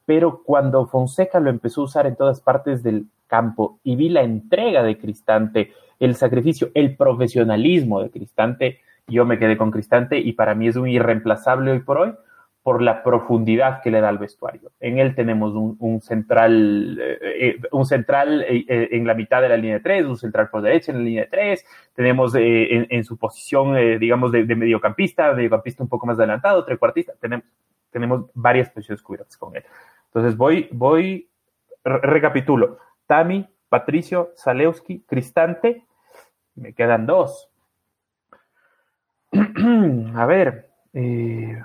[0.07, 4.21] pero cuando Fonseca lo empezó a usar en todas partes del campo y vi la
[4.21, 10.31] entrega de Cristante, el sacrificio, el profesionalismo de Cristante, yo me quedé con Cristante y
[10.31, 12.13] para mí es un irreemplazable hoy por hoy
[12.63, 14.71] por la profundidad que le da al vestuario.
[14.79, 19.57] En él tenemos un, central, eh, un central eh, eh, en la mitad de la
[19.57, 23.17] línea de tres, un central por derecha en la línea de tres, tenemos en, su
[23.17, 27.45] posición, digamos, de, mediocampista, mediocampista un poco más adelantado, trecuartista, tenemos,
[27.89, 29.63] tenemos varias posiciones cubiertas con él.
[30.07, 31.29] Entonces voy, voy,
[31.83, 32.79] recapitulo.
[33.05, 35.85] Tami, Patricio, Zalewski, Cristante,
[36.55, 37.49] me quedan dos.
[40.15, 41.61] A ver, eh,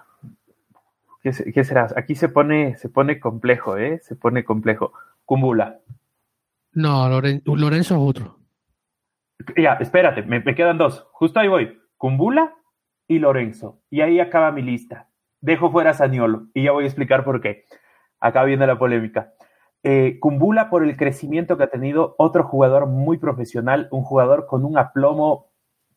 [1.22, 1.88] ¿qué, será?
[1.97, 4.01] Aquí se pone, se pone complejo, ¿eh?
[4.03, 4.93] Se pone complejo.
[5.24, 5.80] Cumbula.
[6.72, 8.38] No, Lorenzo es otro.
[9.57, 11.07] Ya, espérate, me, me, quedan dos.
[11.12, 11.80] Justo ahí voy.
[11.97, 12.55] Cumbula
[13.09, 13.80] y Lorenzo.
[13.90, 15.09] Y ahí acaba mi lista.
[15.40, 17.64] Dejo fuera a Saniolo y ya voy a explicar por qué.
[18.22, 19.32] Acá viene la polémica.
[19.82, 24.64] Eh, Cumbula por el crecimiento que ha tenido otro jugador muy profesional, un jugador con
[24.64, 25.48] un aplomo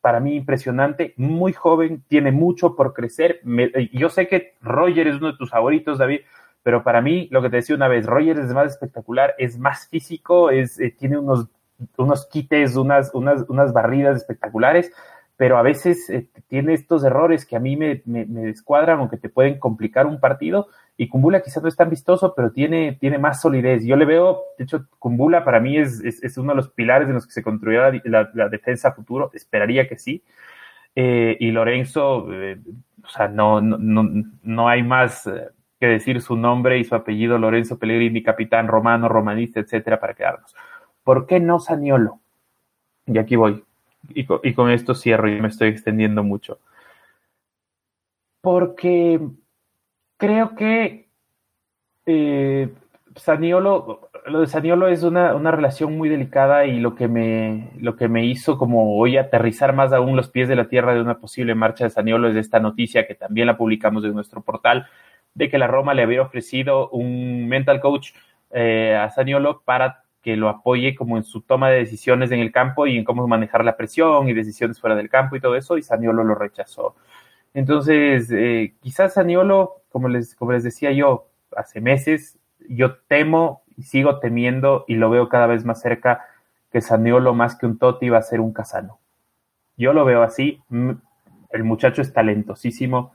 [0.02, 3.42] para mí impresionante, muy joven, tiene mucho por crecer.
[3.46, 6.22] Eh, yo sé que Roger es uno de tus favoritos, David,
[6.64, 9.88] pero para mí, lo que te decía una vez, Roger es más espectacular, es más
[9.88, 11.48] físico, es, eh, tiene unos,
[11.98, 14.92] unos quites, unas, unas, unas barridas espectaculares,
[15.38, 16.12] pero a veces
[16.48, 20.08] tiene estos errores que a mí me, me, me descuadran o que te pueden complicar
[20.08, 23.84] un partido y Kumbula quizás no es tan vistoso, pero tiene, tiene más solidez.
[23.84, 27.16] Yo le veo, de hecho, Kumbula para mí es, es, uno de los pilares en
[27.16, 30.24] los que se construirá la, defensa futuro, esperaría que sí.
[30.96, 32.58] Eh, y Lorenzo, eh,
[33.04, 34.10] o sea, no, no,
[34.44, 39.10] no, hay más eh, que decir su nombre y su apellido, Lorenzo Pellegrini, capitán romano,
[39.10, 40.56] romanista, etcétera, para quedarnos.
[41.04, 42.20] ¿Por qué no Saniolo?
[43.06, 43.66] Y aquí voy.
[44.14, 46.60] Y y con esto cierro y me estoy extendiendo mucho.
[48.42, 49.20] Porque
[50.18, 51.10] creo que
[52.06, 52.74] eh,
[53.16, 57.96] Saniolo, lo de Saniolo es una, una, relación muy delicada y lo que, me, lo
[57.96, 61.20] que me hizo como hoy aterrizar más aún los pies de la tierra de una
[61.20, 64.88] posible marcha de Saniolo es esta noticia que también la publicamos en nuestro portal
[65.34, 68.12] de que la Roma le había ofrecido un mental coach
[68.52, 72.52] eh, a Saniolo para que lo apoye como en su toma de decisiones en el
[72.52, 75.78] campo y en cómo manejar la presión y decisiones fuera del campo y todo eso,
[75.78, 76.96] y Saniolo lo rechazó.
[77.56, 82.38] Entonces, eh, quizás Saniolo, como les, como les decía yo hace meses,
[82.68, 86.26] yo temo y sigo temiendo y lo veo cada vez más cerca
[86.70, 89.00] que Saniolo más que un Totti va a ser un Casano.
[89.78, 93.14] Yo lo veo así, el muchacho es talentosísimo,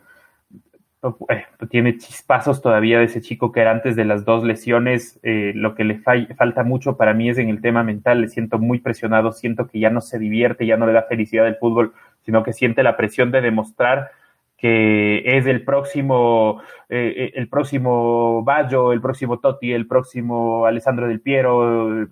[1.28, 5.52] eh, tiene chispazos todavía de ese chico que era antes de las dos lesiones, eh,
[5.54, 8.78] lo que le falta mucho para mí es en el tema mental, le siento muy
[8.78, 12.42] presionado, siento que ya no se divierte, ya no le da felicidad el fútbol, sino
[12.42, 14.12] que siente la presión de demostrar
[14.60, 21.08] que es el próximo, eh, eh, el próximo Baggio, el próximo Totti, el próximo Alessandro
[21.08, 22.06] del Piero,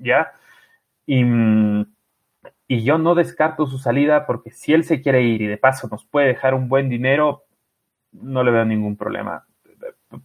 [0.00, 0.32] ¿ya?
[1.06, 1.22] Y,
[2.66, 5.86] y, yo no descarto su salida porque si él se quiere ir y de paso
[5.88, 7.44] nos puede dejar un buen dinero,
[8.10, 9.46] no le veo ningún problema.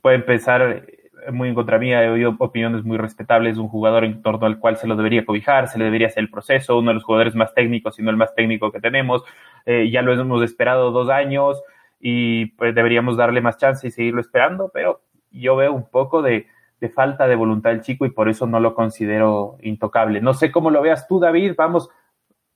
[0.02, 0.88] Puede empezar
[1.32, 4.60] muy en contra mía, he oído opiniones muy respetables de un jugador en torno al
[4.60, 7.36] cual se lo debería cobijar, se le debería hacer el proceso, uno de los jugadores
[7.36, 9.24] más técnicos, si no el más técnico que tenemos,
[9.66, 11.62] eh, ya lo hemos esperado dos años
[12.00, 15.02] y pues deberíamos darle más chance y seguirlo esperando, pero
[15.32, 16.48] yo veo un poco de,
[16.80, 20.22] de falta de voluntad del chico y por eso no lo considero intocable.
[20.22, 21.90] No sé cómo lo veas tú, David, vamos,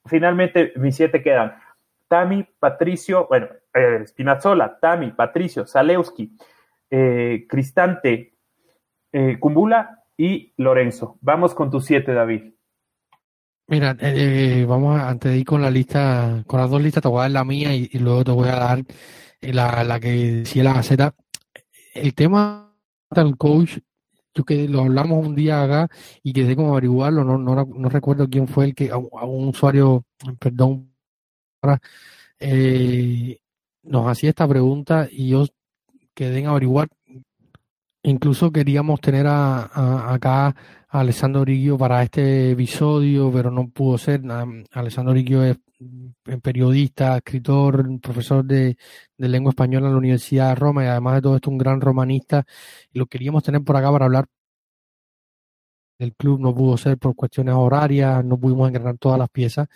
[0.05, 1.55] finalmente mis siete quedan.
[2.07, 6.37] Tami, Patricio, bueno, eh, Spinazzola, Tami, Patricio, Zalewski,
[6.89, 8.32] eh, Cristante,
[9.13, 11.17] eh, Cumbula y Lorenzo.
[11.21, 12.53] Vamos con tus siete, David.
[13.67, 17.01] Mira, eh, eh, vamos a, antes de ir con la lista, con las dos listas,
[17.01, 18.83] te voy a dar la mía y, luego te voy a dar
[19.41, 21.15] la, la que decía la gaceta.
[21.93, 22.75] El tema
[23.11, 23.77] del coach,
[24.33, 25.89] yo que lo hablamos un día acá
[26.23, 30.05] y quedé como averiguarlo, no, no, no recuerdo quién fue el que, a, un usuario,
[30.39, 30.93] perdón,
[32.39, 33.39] eh,
[33.83, 35.45] nos hacía esta pregunta y yo
[36.13, 36.89] quedé en averiguar
[38.05, 44.21] Incluso queríamos tener a, acá a Alessandro Origuio para este episodio, pero no pudo ser.
[44.73, 45.57] Alessandro Origuio es
[46.41, 48.77] periodista, escritor, profesor de,
[49.17, 52.45] lengua española en la Universidad de Roma y además de todo esto un gran romanista.
[52.91, 54.25] Lo queríamos tener por acá para hablar
[55.99, 59.67] el club no pudo ser por cuestiones horarias, no pudimos engranar todas las piezas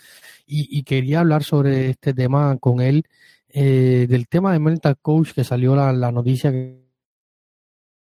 [0.45, 3.03] y, quería hablar sobre este tema con él,
[3.49, 6.51] eh, del tema de mental coach que salió la, la noticia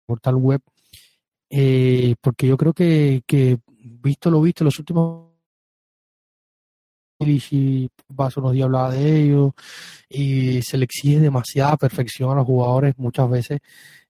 [0.06, 0.62] portal web,
[1.49, 5.36] eh, porque yo creo que, que visto lo visto los últimos
[7.20, 9.56] y paso unos días hablaba de ello
[10.10, 13.60] y se le exige demasiada perfección a los jugadores muchas veces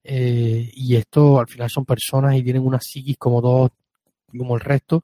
[0.02, 3.70] eh, y esto al final son personas y tienen una psiquis como todos
[4.36, 5.02] como el resto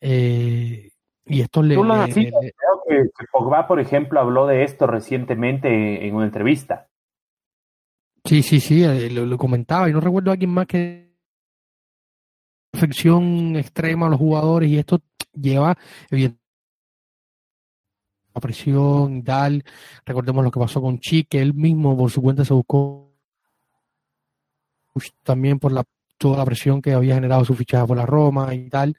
[0.00, 0.90] eh,
[1.24, 6.88] y esto le, creo que, Pogba por ejemplo habló de esto recientemente en una entrevista
[8.28, 11.16] sí sí sí eh, lo, comentaba y no recuerdo a alguien más que
[12.70, 15.00] perfección extrema a los jugadores y esto
[15.32, 15.76] lleva
[16.10, 16.48] evidentemente
[18.40, 19.64] presión y tal.
[20.04, 23.12] Recordemos lo que pasó con Chi, que él mismo por su cuenta se buscó
[25.22, 25.84] también por la
[26.18, 28.96] toda la presión que había generado su fichaje por la Roma y tal.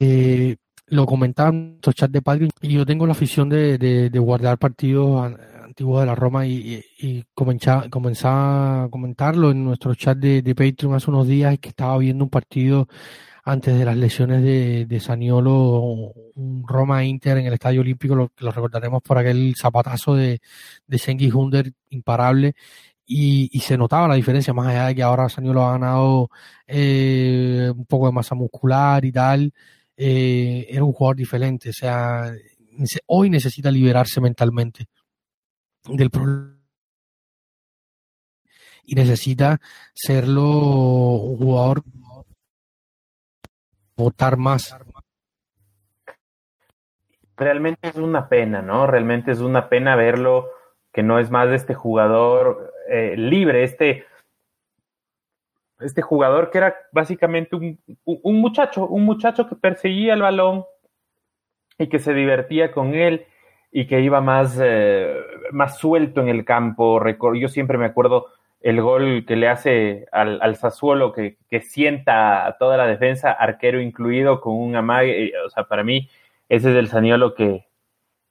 [0.00, 0.56] Eh,
[0.86, 4.58] lo comentaba en nuestro chat de Patreon y yo tengo la afición de, de, guardar
[4.58, 10.54] partidos antiguos de la Roma y, y, comenzar, a comentarlo en nuestro chat de, de
[10.54, 12.88] Patreon hace unos días que estaba viendo un partido
[13.44, 18.50] antes de las lesiones de, de Saniolo, un Roma-Inter en el Estadio Olímpico, lo, lo
[18.50, 20.40] recordaremos por aquel zapatazo de,
[20.86, 22.54] de Sengi Hunder imparable.
[23.06, 26.30] Y, y, se notaba la diferencia, más allá de que ahora Saniolo ha ganado
[26.66, 29.52] eh, un poco de masa muscular y tal,
[29.96, 32.32] eh, era un jugador diferente, o sea,
[33.06, 34.86] hoy necesita liberarse mentalmente
[35.84, 36.54] del problema
[38.84, 39.60] y necesita
[39.94, 41.82] serlo un jugador
[43.96, 44.76] votar más.
[47.36, 48.86] Realmente es una pena, ¿no?
[48.86, 50.50] Realmente es una pena verlo
[50.92, 54.04] que no es más de este jugador eh, libre, este,
[55.80, 60.64] este jugador que era básicamente un, un, muchacho, un muchacho que perseguía el balón
[61.78, 63.26] y que se divertía con él
[63.72, 65.16] y que iba más, eh,
[65.52, 67.02] más suelto en el campo.
[67.34, 68.26] Yo siempre me acuerdo
[68.60, 73.32] el gol que le hace al, al Sassuolo, que, que, sienta a toda la defensa,
[73.32, 75.32] arquero incluido, con un amague.
[75.44, 76.08] O sea, para mí,
[76.48, 77.66] ese es el Saniolo que,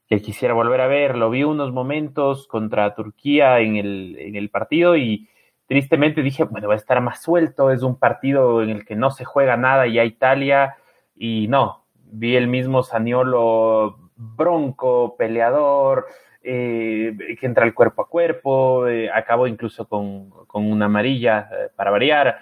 [0.07, 1.17] que quisiera volver a ver.
[1.17, 5.29] Lo vi unos momentos contra Turquía en el, en el partido y
[5.67, 7.71] tristemente dije, bueno, va a estar más suelto.
[7.71, 10.75] Es un partido en el que no se juega nada ya Italia.
[11.15, 16.05] Y no, vi el mismo Saniolo bronco, peleador,
[16.43, 21.69] eh, que entra el cuerpo a cuerpo, eh, acabó incluso con, con una amarilla eh,
[21.75, 22.39] para variar,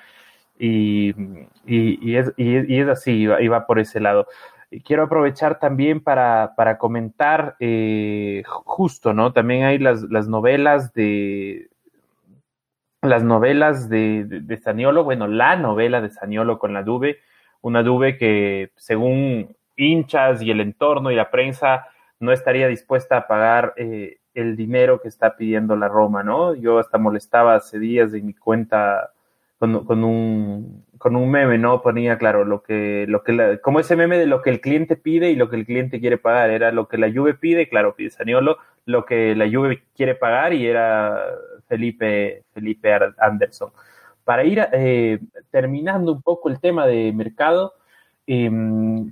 [0.60, 1.14] y,
[1.66, 4.28] y, es, y, es, así, iba, iba, por ese lado.
[4.86, 9.34] Quiero aprovechar también para, para comentar eh, justo, ¿no?
[9.34, 11.71] También hay las, las novelas de
[13.02, 17.20] las novelas de, de, Saniolo, bueno, la novela de Saniolo con la Dube,
[17.62, 21.88] una Dube que según hinchas y el entorno y la prensa
[22.20, 26.54] no estaría dispuesta a pagar eh, el dinero que está pidiendo la Roma, ¿no?
[26.54, 29.12] Yo hasta molestaba hace días en mi cuenta
[29.58, 31.82] con, con un, con un meme, ¿no?
[31.82, 34.96] Ponía, claro, lo que, lo que la, como ese meme de lo que el cliente
[34.96, 37.96] pide y lo que el cliente quiere pagar, era lo que la Juve pide, claro,
[37.96, 41.20] pide Saniolo, lo que la Juve quiere pagar y era
[41.72, 43.72] Felipe, Felipe Anderson.
[44.26, 45.20] Para ir eh,
[45.52, 47.76] terminando un poco el tema de mercado,
[48.28, 48.52] eh,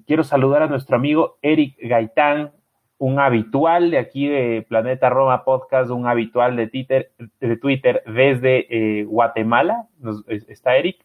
[0.05, 2.51] quiero saludar a nuestro amigo Eric Gaitán,
[2.97, 8.67] un habitual de aquí de Planeta Roma Podcast, un habitual de Twitter, de Twitter desde
[8.69, 9.87] eh, Guatemala,
[10.27, 10.97] está Eric.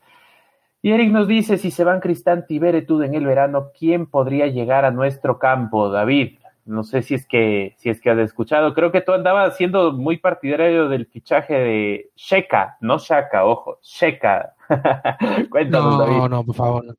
[0.83, 4.85] Y Eric nos dice, si se van Cristante y en el verano, ¿quién podría llegar
[4.85, 6.39] a nuestro campo, David?
[6.65, 8.75] No sé si es que, si es que has escuchado.
[8.75, 14.55] Creo que tú andabas siendo muy partidario del fichaje de Sheka, no Shaka, ojo, Sheka.
[15.51, 16.17] Cuéntanos, no, David.
[16.17, 16.97] No, no, por favor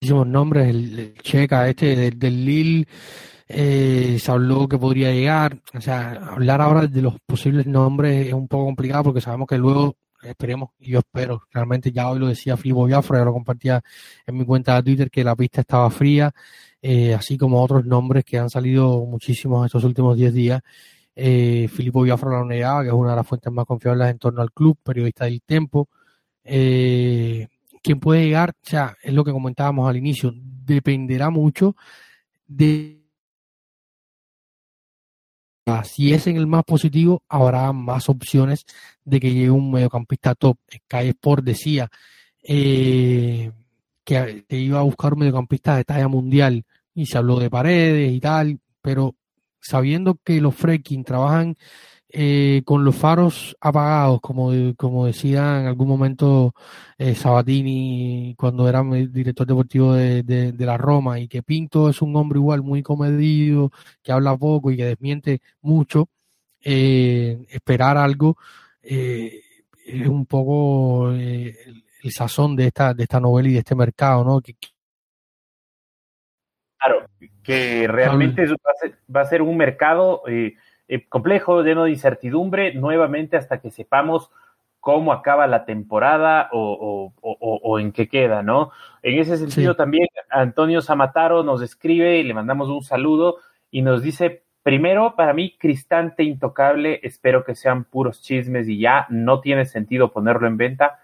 [0.00, 2.86] muchísimos nombres, el, Checa este del, del Lille,
[3.48, 8.32] eh, se habló que podría llegar, o sea, hablar ahora de los posibles nombres es
[8.32, 12.26] un poco complicado porque sabemos que luego, esperemos, y yo espero, realmente ya hoy lo
[12.26, 13.82] decía Filipo Biafra, ya lo compartía
[14.26, 16.32] en mi cuenta de Twitter, que la pista estaba fría,
[16.82, 20.62] eh, así como otros nombres que han salido muchísimos estos últimos 10 días.
[21.14, 24.42] Eh, Filipo Biafra lo negaba, que es una de las fuentes más confiables en torno
[24.42, 25.88] al club, periodista del tiempo.
[26.44, 27.48] Eh,
[27.82, 31.76] quién puede llegar, o sea, es lo que comentábamos al inicio, dependerá mucho
[32.46, 33.05] de
[35.84, 38.64] si es en el más positivo, habrá más opciones
[39.04, 40.58] de que llegue un mediocampista top.
[40.70, 41.88] Sky Sport decía
[42.42, 43.50] eh,
[44.04, 46.64] que iba a buscar un mediocampista de talla mundial
[46.94, 49.16] y se habló de paredes y tal, pero
[49.60, 51.56] sabiendo que los Freaking trabajan
[52.08, 56.54] eh, con los faros apagados, como, como decía en algún momento
[56.98, 62.14] eh, Sabatini cuando era director deportivo de, de, la Roma, y que Pinto es un
[62.16, 63.70] hombre igual muy comedido,
[64.02, 66.08] que habla poco y que desmiente mucho,
[66.62, 68.36] eh, esperar algo
[68.82, 74.40] es un poco el, sazón de esta, de esta novela y de este mercado, ¿no?
[74.40, 74.54] Que,
[76.78, 77.06] claro,
[77.42, 78.46] que realmente
[79.14, 80.54] va a ser, un mercado eh,
[81.08, 84.30] complejo, lleno de incertidumbre, nuevamente hasta que sepamos
[84.86, 88.70] cómo acaba la temporada o, en qué queda, ¿no?
[89.02, 93.38] En ese sentido también Antonio Zamataro nos escribe y le mandamos un saludo
[93.72, 99.06] y nos dice, primero, para mí, Cristante Intocable, espero que sean puros chismes y ya
[99.10, 101.00] no tiene sentido ponerlo en venta.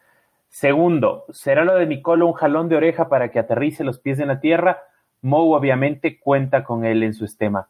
[0.48, 4.28] Segundo, ¿será lo de Nicolo un jalón de oreja para que aterrice los pies en
[4.28, 4.84] la tierra?
[5.22, 7.68] Mou obviamente cuenta con él en su esquema,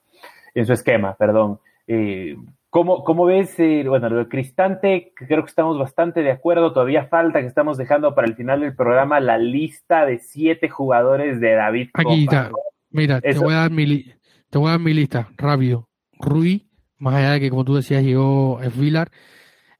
[0.55, 1.59] en su esquema, perdón.
[1.87, 2.37] Eh,
[2.71, 5.13] ¿cómo, ¿cómo, ves, eh, bueno, lo de Cristante?
[5.15, 6.73] Creo que estamos bastante de acuerdo.
[6.73, 11.41] Todavía falta que estamos dejando para el final del programa la lista de siete jugadores
[11.41, 11.91] de David.
[11.95, 12.51] Aquí está.
[12.91, 14.05] Mira, te voy, a dar mi,
[14.51, 15.89] te voy a dar mi lista rápido.
[16.19, 16.69] Rui,
[16.99, 19.11] más allá de que, como tú decías, llegó Vilar.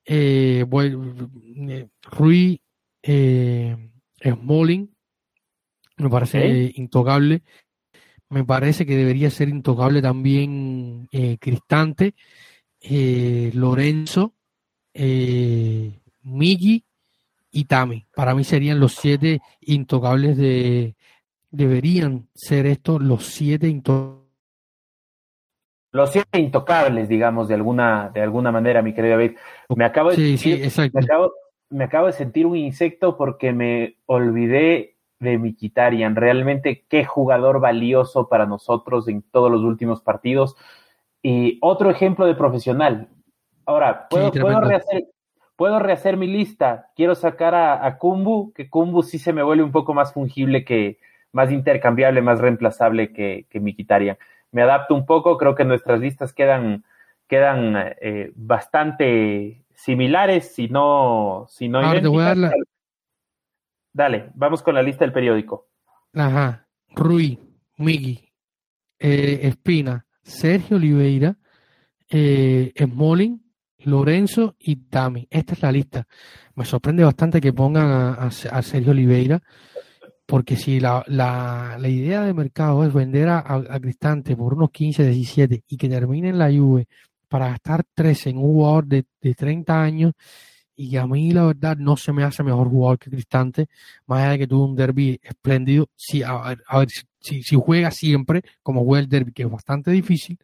[0.05, 2.61] Eh, eh, Rui,
[3.03, 3.77] eh,
[4.25, 4.93] Smalling,
[5.99, 7.43] me parece intocable.
[8.33, 12.15] Me parece que debería ser intocable también eh, Cristante,
[12.81, 14.33] eh, Lorenzo,
[14.95, 16.83] eh, Migi
[17.51, 18.07] y Tami.
[18.15, 20.97] Para mí serían los siete intocables de...
[21.51, 24.23] Deberían ser estos los siete intocables.
[25.91, 29.37] Los siete intocables, digamos, de alguna, de alguna manera, mi querido David.
[29.77, 31.31] Me acabo de
[31.69, 34.92] me acabo de sentir un insecto porque me olvidé
[35.23, 36.17] de Mikitarian.
[36.17, 40.57] Realmente qué jugador valioso para nosotros en todos los últimos partidos.
[41.23, 43.09] Y otro ejemplo de profesional.
[43.65, 44.33] Ahora, ¿puedo,
[45.57, 46.91] ¿puedo, rehacer, mi lista.
[46.97, 50.99] Quiero sacar a, Kumbu, que Kumbu sí se me vuelve un poco más fungible que,
[51.31, 54.19] más intercambiable, más reemplazable que, que Mikitarian.
[54.51, 56.85] Me adapto un poco, creo que nuestras listas quedan,
[57.29, 61.81] quedan eh, bastante similares, si no, si no
[63.93, 65.69] Dale, vamos con la lista del periódico.
[66.15, 66.67] Ajá.
[66.95, 67.39] Rui,
[67.79, 68.29] Migi,
[68.99, 71.37] eh, Espina, Sergio Oliveira,
[72.09, 73.43] eh, Smolin,
[73.79, 75.27] Lorenzo y Tami.
[75.31, 76.07] Esta es la lista.
[76.55, 79.43] Me sorprende bastante que pongan a, Sergio Oliveira,
[80.27, 84.71] porque si la, la, la, idea de mercado es vender a, a, Cristante por unos
[84.71, 86.87] 15, 17 y que termine en la Juve
[87.29, 90.13] para gastar 13 en un jugador de, de 30 años,
[90.77, 93.69] y a mí la verdad no se me hace mejor jugador que Cristante,
[94.07, 96.89] más allá de que tuvo un derby espléndido, si, a ver, a ver
[97.21, 100.39] si, si, juega siempre, como juega el derby, que es bastante difícil,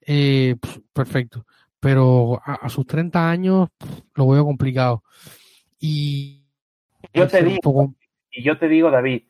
[0.00, 1.46] eh, pues, perfecto,
[1.78, 3.68] pero a, sus 30 años
[4.14, 5.02] lo veo complicado.
[5.78, 6.42] Y
[7.14, 7.94] yo te digo,
[8.30, 9.22] y yo te digo, David,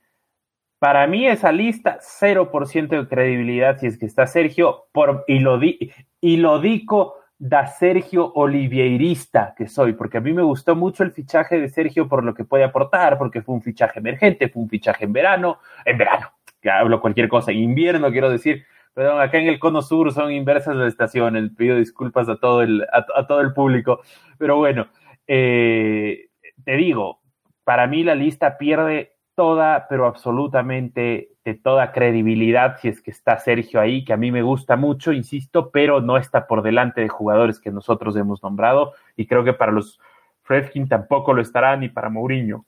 [0.79, 5.59] para mí esa lista, 0% de credibilidad si es que está Sergio, por, y, lo
[5.59, 11.03] di, y lo digo da Sergio Oliveirista que soy, porque a mí me gustó mucho
[11.03, 14.63] el fichaje de Sergio por lo que puede aportar, porque fue un fichaje emergente, fue
[14.63, 19.23] un fichaje en verano, en verano, que hablo cualquier cosa, en invierno quiero decir, perdón,
[19.23, 23.27] acá en el cono sur son inversas las estaciones, pido disculpas a todo el, a,
[23.27, 24.03] todo el público,
[24.37, 24.89] pero bueno,
[25.27, 26.29] eh,
[26.63, 27.23] te digo,
[27.65, 33.39] para mí la lista pierde toda, pero absolutamente de toda credibilidad si es que está
[33.39, 37.09] Sergio ahí, que a mí me gusta mucho, insisto, pero no está por delante de
[37.09, 39.99] jugadores que nosotros hemos nombrado y creo que para los
[40.43, 42.67] Fredkin tampoco lo estará ni para Mourinho.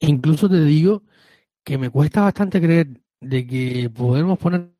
[0.00, 1.02] Incluso te digo
[1.64, 2.88] que me cuesta bastante creer
[3.20, 4.70] de que podemos poner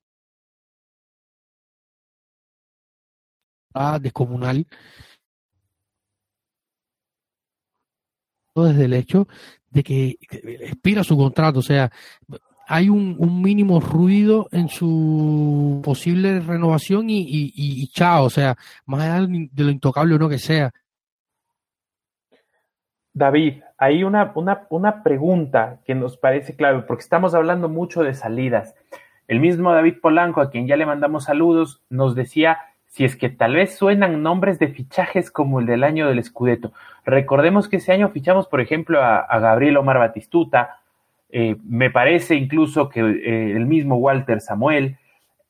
[3.75, 4.67] a descomunal
[8.55, 9.29] desde el hecho
[9.71, 11.91] de que expira su contrato, o sea,
[12.67, 18.57] hay un, mínimo ruido en su posible renovación y, chao, o sea,
[18.87, 20.71] más allá de lo intocable o no que sea.
[23.13, 28.15] David, hay una, una, una pregunta que nos parece clave, porque estamos hablando mucho de
[28.15, 28.77] salidas.
[29.27, 32.59] El mismo David Polanco, a quien ya le mandamos saludos, nos decía
[32.91, 36.73] si es que tal vez suenan nombres de fichajes como el del año del Scudetto.
[37.07, 40.81] Recordemos que ese año fichamos, por ejemplo, a, Gabriel Omar Batistuta,
[41.31, 44.99] eh, me parece incluso que eh, el mismo Walter Samuel.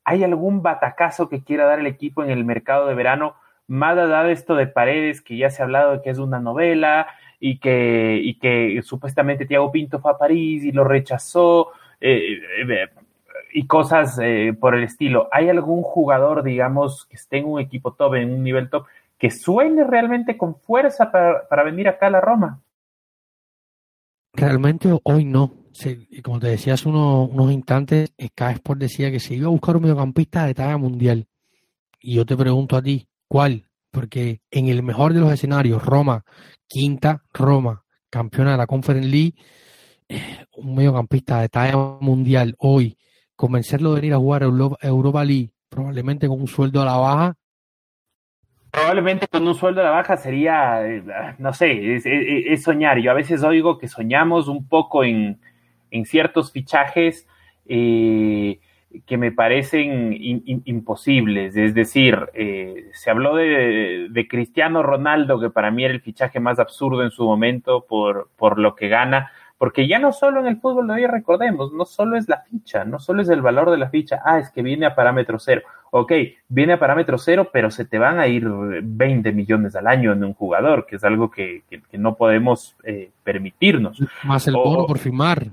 [0.04, 3.36] ¿Hay algún batacazo que quiera dar el equipo en el mercado de verano?
[3.66, 7.06] Más de esto de Paredes, que ya se ha hablado de que es una novela
[7.38, 11.72] y que, y que supuestamente Tiago Pinto fue a París y lo rechazó.
[12.02, 12.38] Eh,
[13.52, 15.28] y cosas eh, por el estilo.
[15.32, 18.86] ¿Hay algún jugador, digamos, que esté en un equipo top, en un nivel top,
[19.18, 22.60] que suene realmente con fuerza para, venir acá a la Roma?
[24.32, 25.52] Realmente hoy no.
[26.22, 29.82] como te decía hace unos, instantes, Sky Sport decía que se iba a buscar un
[29.82, 31.26] mediocampista de talla mundial.
[32.00, 33.66] Y yo te pregunto a ti, ¿cuál?
[33.90, 36.24] Porque en el mejor de los escenarios, Roma,
[36.66, 39.34] quinta, Roma, campeona de la Conference League,
[40.08, 42.96] eh, un mediocampista de talla mundial hoy,
[43.40, 47.34] convencerlo de venir a jugar Europa League, probablemente con un sueldo a la baja.
[48.70, 51.02] Probablemente con un sueldo a la baja sería, eh,
[51.38, 52.98] no sé, es, soñar.
[52.98, 55.40] Yo a veces oigo que soñamos un poco en,
[56.04, 57.26] ciertos fichajes
[57.66, 58.60] eh,
[59.06, 60.14] que me parecen
[60.66, 61.56] imposibles.
[61.56, 66.40] Es decir, eh, se habló de, de, Cristiano Ronaldo, que para mí era el fichaje
[66.40, 69.30] más absurdo en su momento por, por lo que gana
[69.60, 72.86] porque ya no solo en el fútbol de hoy recordemos, no solo es la ficha,
[72.86, 75.60] no solo es el valor de la ficha, ah, es que viene a parámetro cero.
[75.90, 76.12] Ok,
[76.48, 80.24] viene a parámetro cero, pero se te van a ir 20 millones al año en
[80.24, 84.02] un jugador, que es algo que, no podemos eh, permitirnos.
[84.24, 85.48] Más el bono por firmar.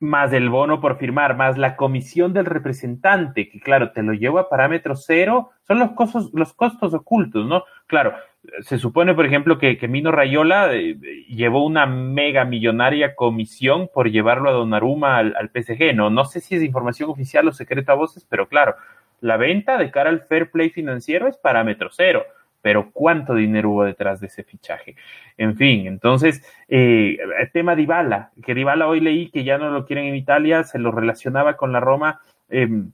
[0.00, 4.40] Más el bono por firmar, más la comisión del representante, que claro, te lo llevo
[4.40, 7.62] a parámetro cero, son los costos, los costos ocultos, ¿no?
[7.86, 8.14] Claro,
[8.62, 10.96] se supone, por ejemplo, que, Mino Rayola eh,
[11.28, 15.94] llevó una mega millonaria comisión por llevarlo a Donnarumma al, al, PSG.
[15.94, 18.76] No, no sé si es información oficial o secreta a voces, pero claro,
[19.20, 22.24] la venta de cara al fair play financiero es parámetro cero.
[22.64, 24.96] Pero ¿cuánto dinero hubo detrás de ese fichaje?
[25.36, 29.84] En fin, entonces, eh, el tema Dybala, que Dybala hoy leí que ya no lo
[29.84, 32.20] quieren en Italia, se lo relacionaba con la Roma.
[32.48, 32.92] Em,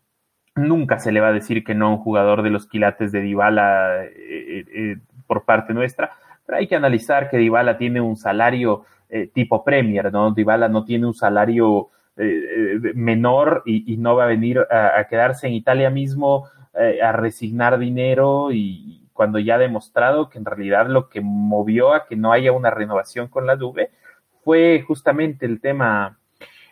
[0.56, 3.20] nunca se le va a decir que no a un jugador de los quilates de
[3.20, 4.96] Dybala eh, eh,
[5.30, 6.10] por parte nuestra,
[6.44, 10.32] pero hay que analizar que Dybala tiene un salario eh, tipo Premier, ¿no?
[10.32, 15.46] Dybala no tiene un salario eh, eh, menor y, no va a venir a, quedarse
[15.46, 16.48] en Italia mismo
[17.00, 22.06] a resignar dinero y cuando ya ha demostrado que en realidad lo que movió a
[22.06, 23.90] que no haya una renovación con la Juve
[24.42, 26.18] fue justamente el tema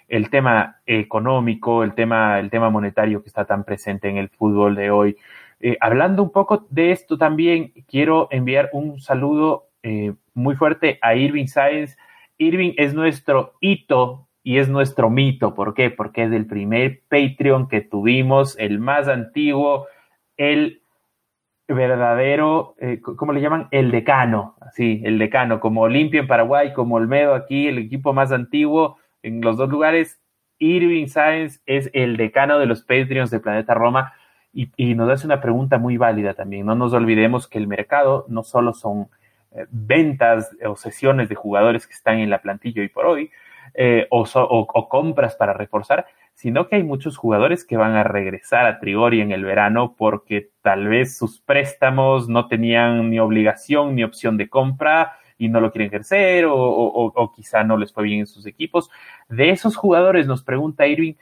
[0.09, 4.75] el tema económico, el tema, el tema monetario que está tan presente en el fútbol
[4.75, 5.17] de hoy.
[5.61, 11.15] Eh, hablando un poco de esto también, quiero enviar un saludo eh, muy fuerte a
[11.15, 11.97] Irving Sáenz.
[12.39, 15.55] Irving es nuestro hito y es nuestro mito.
[15.55, 15.91] ¿Por qué?
[15.91, 19.87] Porque es el primer Patreon que tuvimos, el más antiguo,
[20.37, 20.83] el
[21.67, 23.69] verdadero, eh, ¿cómo le llaman?
[23.73, 28.33] El decano, sí, el decano, como Olimpia en Paraguay, como Olmedo aquí, el equipo más
[28.33, 30.21] antiguo en los dos lugares.
[30.61, 34.13] Irving Sáenz es el decano de los Patreons de Planeta Roma
[34.53, 36.67] y, nos hace una pregunta muy válida también.
[36.67, 39.09] No nos olvidemos que el mercado no solo son
[39.53, 43.31] eh, ventas o sesiones de jugadores que están en la plantilla hoy por hoy,
[43.75, 48.81] eh, o, compras para reforzar, sino que hay muchos jugadores que van a regresar a
[48.81, 54.37] Trigori en el verano porque tal vez sus préstamos no tenían ni obligación ni opción
[54.37, 58.27] de compra y no lo quieren ejercer o, o, quizá no les fue bien en
[58.27, 58.91] sus equipos.
[59.29, 61.15] De esos jugadores nos pregunta Irving,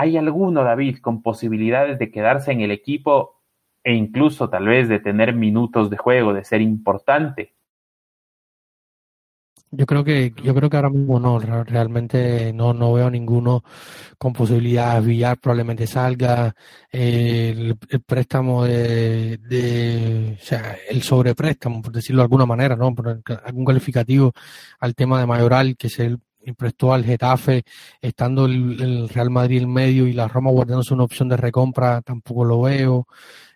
[0.00, 3.42] ¿Hay alguno, David, con posibilidades de quedarse en el equipo
[3.82, 7.56] e incluso tal vez de tener minutos de juego, de ser importante?
[9.72, 13.64] Yo creo que yo creo que ahora mismo no, realmente no no veo ninguno
[14.18, 15.04] con posibilidades.
[15.04, 16.54] Villar probablemente salga,
[16.90, 17.76] el,
[18.06, 22.94] préstamo de, o sea, el sobrepréstamo, por decirlo de alguna manera, ¿no?
[23.44, 24.32] Algún calificativo
[24.78, 26.20] al tema de Mayoral, que es el
[26.56, 27.64] prestó al Getafe,
[28.00, 32.44] estando el, Real Madrid en medio y la Roma guardándose una opción de recompra, tampoco
[32.44, 33.06] lo veo.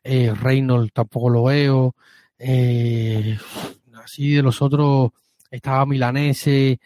[0.05, 1.95] Eh, Reynolds tampoco lo veo.
[2.39, 3.39] Eh,
[4.03, 5.11] así de los otros,
[5.51, 6.81] estaba Milanese,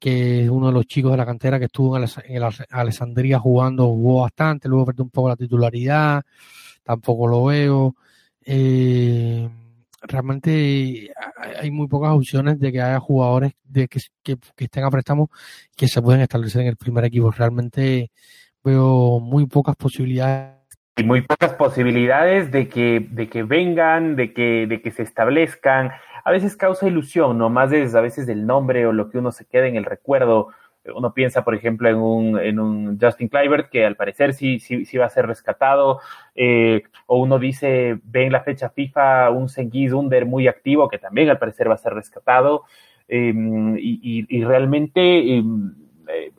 [0.00, 3.86] que es uno de los chicos de la cantera que estuvo en, en Alessandría jugando,
[3.86, 6.22] jugó bastante, luego perdió un poco la titularidad,
[6.82, 7.94] tampoco lo veo.
[8.44, 9.48] Eh,
[10.02, 11.12] realmente
[11.60, 14.00] hay muy pocas opciones de que haya jugadores de que,
[14.56, 15.30] estén a préstamo
[15.76, 17.30] que se pueden establecer en el primer equipo.
[17.30, 18.10] Realmente
[18.62, 20.56] veo muy pocas posibilidades.
[20.96, 25.90] Y muy pocas posibilidades de que, de que vengan, de que, de que se establezcan.
[26.24, 27.48] A veces causa ilusión, ¿no?
[27.48, 30.48] Más es a veces del nombre o lo que uno se queda en el recuerdo
[30.94, 34.84] uno piensa, por ejemplo, en un, en un Justin Kluivert, que al parecer sí, sí,
[34.84, 36.00] sí va a ser rescatado,
[36.34, 40.98] eh, o uno dice, ve en la fecha FIFA un Sengiz Under muy activo, que
[40.98, 42.64] también al parecer va a ser rescatado,
[43.08, 45.74] em, y, realmente em,
[46.08, 46.32] eh,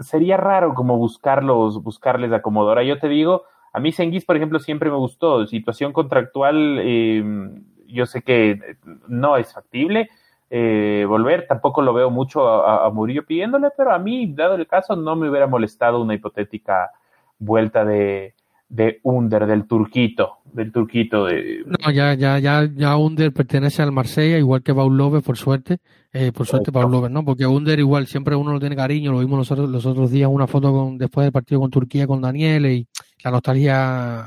[0.00, 2.82] sería raro como buscarlos, buscarles acomodora.
[2.82, 8.06] Yo te digo, a mí Sengiz, por ejemplo, siempre me gustó, situación contractual, em, yo
[8.06, 8.76] sé que
[9.08, 10.10] no es factible,
[10.50, 11.46] eh, volver.
[11.46, 15.28] Tampoco lo veo mucho a, Murillo pidiéndole, pero a mí, dado el caso, no me
[15.28, 16.90] hubiera molestado una hipotética
[17.38, 18.34] vuelta de,
[18.68, 21.64] de Under, del turquito, del turquito de...
[21.66, 25.78] No, ya, ya, ya, ya Under pertenece al Marsella, igual que López, por suerte,
[26.12, 27.24] eh, por suerte López, ¿no?
[27.24, 30.46] Porque Under igual siempre uno lo tiene cariño, lo vimos nosotros los otros días, una
[30.46, 32.88] foto con, después del partido con Turquía, con Daniel, y
[33.22, 34.24] la nostalgia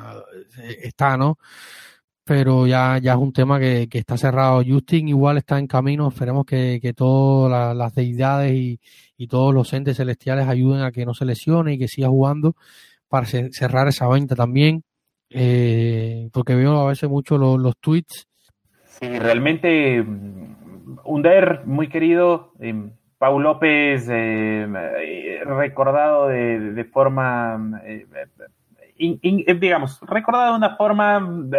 [0.61, 1.37] eh, está, ¿no?
[2.29, 4.61] Pero ya, ya es un tema que, que está cerrado.
[4.63, 8.79] Justin igual está en camino, esperemos que, que todas las deidades y,
[9.17, 12.53] y todos los entes celestiales ayuden a que no se lesione y que siga jugando
[13.07, 14.83] para cerrar esa venta también,
[15.31, 18.27] eh, porque veo a veces mucho los, los tweets.
[18.85, 24.67] Sí, realmente mm, Under, muy querido, eh, Paul López, eh,
[25.45, 27.81] recordado de, forma,
[28.99, 31.49] digamos, recordado de una forma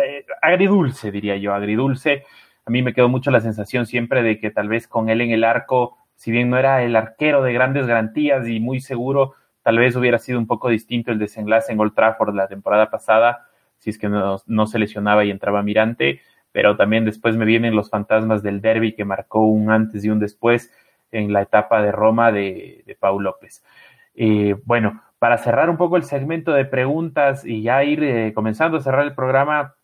[0.42, 2.24] agridulce, diría yo, agridulce.
[2.66, 5.30] A mí me quedó mucho la sensación siempre de que tal vez con él en
[5.30, 9.78] el arco, si bien no era el arquero de grandes garantías y muy seguro, Tal
[9.78, 13.46] vez hubiera sido un poco distinto el desenlace en Old Trafford la temporada pasada,
[13.78, 16.20] si es que no, se lesionaba y entraba Mirante,
[16.52, 20.18] pero también después me vienen los fantasmas del derby que marcó un antes y un
[20.18, 20.72] después
[21.12, 23.62] en la etapa de Roma de, de Paul López.
[24.14, 28.78] Eh, bueno, para cerrar un poco el segmento de preguntas y ya ir eh, comenzando
[28.78, 29.74] a cerrar el programa,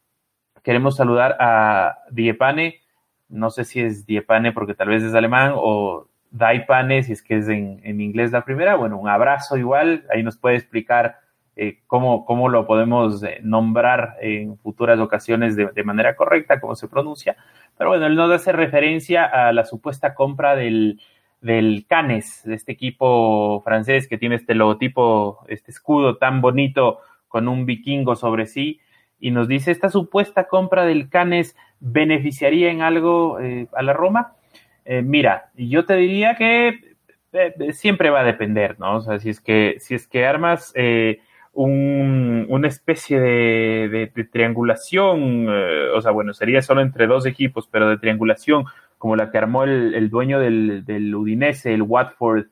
[0.62, 2.80] queremos saludar a Diepane.
[3.28, 7.36] No sé si es Diepane porque tal vez es alemán o Daipane, si es que
[7.36, 11.18] es en, inglés la primera, bueno, un abrazo igual, ahí nos puede explicar
[11.54, 16.88] eh, cómo, cómo, lo podemos eh, nombrar en futuras ocasiones de, manera correcta, cómo se
[16.88, 17.36] pronuncia,
[17.76, 20.98] pero bueno, él nos hace referencia a la supuesta compra del,
[21.46, 27.46] del Canes, de este equipo francés que tiene este logotipo, este escudo tan bonito con
[27.46, 28.80] un vikingo sobre sí,
[29.20, 34.34] y nos dice, ¿esta supuesta compra del Canes beneficiaría en algo eh, a la Roma?
[34.84, 36.96] Eh, mira, yo te diría que
[37.32, 38.96] eh, siempre va a depender, ¿no?
[38.96, 41.20] O sea, si es que, si es que armas eh,
[41.52, 48.66] una especie de, triangulación, o sea, bueno, sería solo entre dos equipos, pero de triangulación,
[48.98, 52.46] como la que armó el, dueño del, del, Udinese, el Watford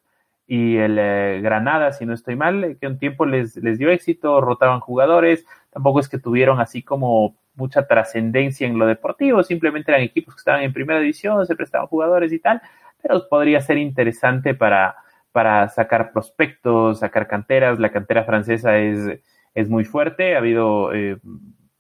[0.46, 0.96] y el
[1.42, 6.00] Granada, si no estoy mal, que un tiempo les, les dio éxito, rotaban jugadores, tampoco
[6.00, 10.62] es que tuvieron así como mucha trascendencia en lo deportivo, simplemente eran equipos que estaban
[10.62, 12.60] en primera división, se prestaban jugadores y tal,
[13.00, 14.96] pero podría ser interesante para,
[15.32, 17.78] para sacar prospectos, sacar canteras.
[17.78, 19.20] La cantera francesa es,
[19.54, 21.18] es muy fuerte, ha habido eh,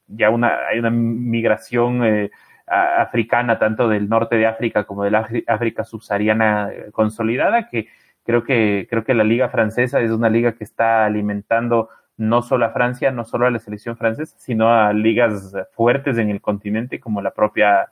[0.06, 2.30] ya una, hay una migración eh,
[2.66, 7.88] africana, tanto del norte de África como de la África subsahariana eh, consolidada, que
[8.24, 12.64] creo que, creo que la liga francesa es una liga que está alimentando no solo
[12.64, 17.00] a Francia, no solo a la selección francesa, sino a ligas fuertes en el continente
[17.00, 17.88] como la propia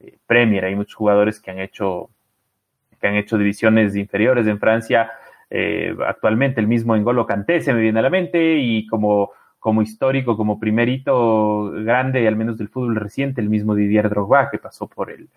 [0.00, 0.64] eh, Premier.
[0.64, 2.10] Hay muchos jugadores que han hecho
[3.00, 5.10] que han hecho divisiones inferiores en Francia.
[5.50, 9.82] Eh, actualmente el mismo Engolo Kanté se me viene a la mente y como, como
[9.82, 14.58] histórico, como primer hito grande, al menos del fútbol reciente, el mismo Didier Drogba que
[14.58, 15.28] pasó por el,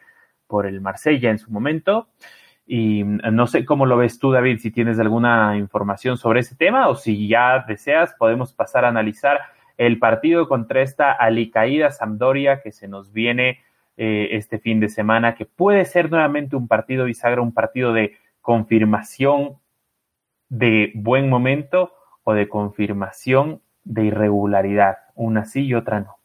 [0.47, 2.07] por el Marsella en su momento.
[2.65, 6.55] Y mm, no sé cómo lo ves tú, David, si tienes alguna información sobre ese
[6.55, 9.39] tema o si ya deseas, podemos pasar a analizar
[9.77, 13.61] el partido contra esta alicaída Sampdoria que se nos viene
[13.97, 18.17] eh, este fin de semana, que puede ser nuevamente un partido bisagra, un partido de
[18.41, 19.57] confirmación
[20.49, 21.93] de buen momento
[22.23, 26.19] o de confirmación de irregularidad, una sí y otra no.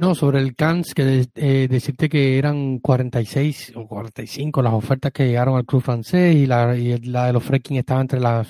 [0.00, 5.26] No, sobre el Cannes, que eh, decirte que eran 46 o 45 las ofertas que
[5.26, 8.48] llegaron al club francés y la, y la de los Freaking estaba entre las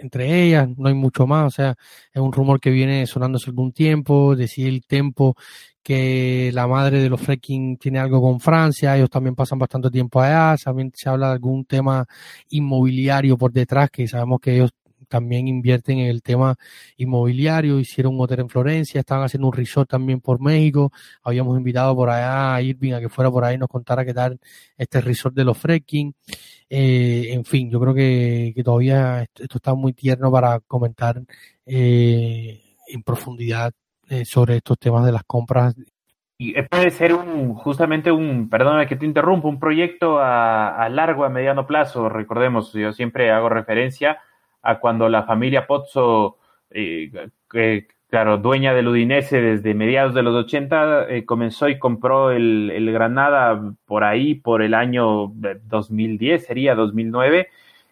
[0.00, 1.74] entre ellas, no hay mucho más, o sea,
[2.12, 5.34] es un rumor que viene sonando hace algún tiempo, decir el tiempo
[5.82, 10.20] que la madre de los Freaking tiene algo con Francia, ellos también pasan bastante tiempo
[10.20, 12.06] allá, también se habla de algún tema
[12.50, 14.70] inmobiliario por detrás, que sabemos que ellos
[15.08, 16.56] también invierten en el tema
[16.96, 20.92] inmobiliario, hicieron un hotel en Florencia, estaban haciendo un resort también por México,
[21.22, 24.14] habíamos invitado por allá a Irving a que fuera por ahí y nos contara qué
[24.14, 24.38] tal
[24.76, 26.14] este resort de los Freaking.
[26.68, 31.20] Eh, en fin, yo creo que, todavía esto, está muy tierno para comentar
[31.66, 33.72] eh, en profundidad
[34.08, 35.74] eh, sobre estos temas de las compras
[36.36, 41.24] y puede ser un, justamente un, perdóname que te interrumpa, un proyecto a, a, largo,
[41.24, 42.08] a mediano plazo.
[42.08, 44.18] Recordemos, yo siempre hago referencia
[44.64, 46.38] a cuando la familia Pozzo,
[46.70, 47.10] eh,
[48.08, 52.92] claro, dueña del Udinese desde mediados de los 80, eh, comenzó y compró el, el,
[52.92, 55.32] Granada por ahí, por el año
[55.64, 57.48] 2010, sería 2009,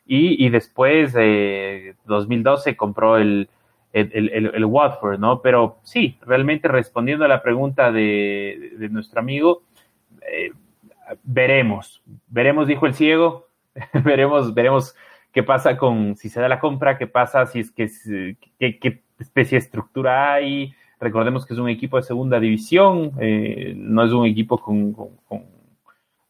[0.06, 3.48] y, y después, eh, 2012, compró el,
[3.92, 5.42] el, el, Watford, ¿no?
[5.42, 9.62] Pero sí, realmente respondiendo a la pregunta de, de nuestro amigo,
[10.30, 10.52] eh,
[11.22, 13.48] veremos, veremos, dijo el ciego,
[14.04, 14.96] veremos, veremos
[15.32, 17.88] qué pasa con si se da la compra, qué pasa si es que
[18.58, 20.74] qué, especie de estructura hay.
[21.00, 24.94] Recordemos que es un equipo de segunda división, eh, no es un equipo con,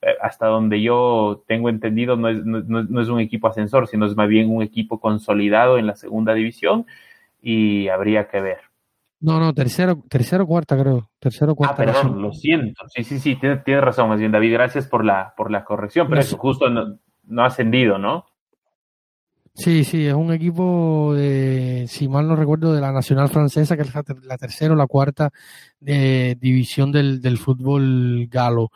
[0.01, 4.17] eh, hasta donde yo tengo entendido, no es, no es un equipo ascensor, sino es
[4.17, 6.87] más bien un equipo consolidado en la segunda división
[7.43, 8.73] y habría que ver.
[9.23, 11.09] No, no, tercero, tercero cuarta creo.
[11.21, 11.81] Tercero cuarta.
[11.81, 12.89] Ah, perdón, lo siento.
[12.89, 14.53] Sí, sí, sí, tienes, razón, más bien, David.
[14.53, 18.27] Gracias por la, por la corrección, pero eso justo no, no ha ascendido, ¿no?
[19.55, 23.83] Sí, sí, es un equipo de, si mal no recuerdo, de la Nacional Francesa, que
[23.83, 23.95] es
[24.25, 25.31] la, tercera o la cuarta
[25.79, 28.71] de división del, del fútbol galo.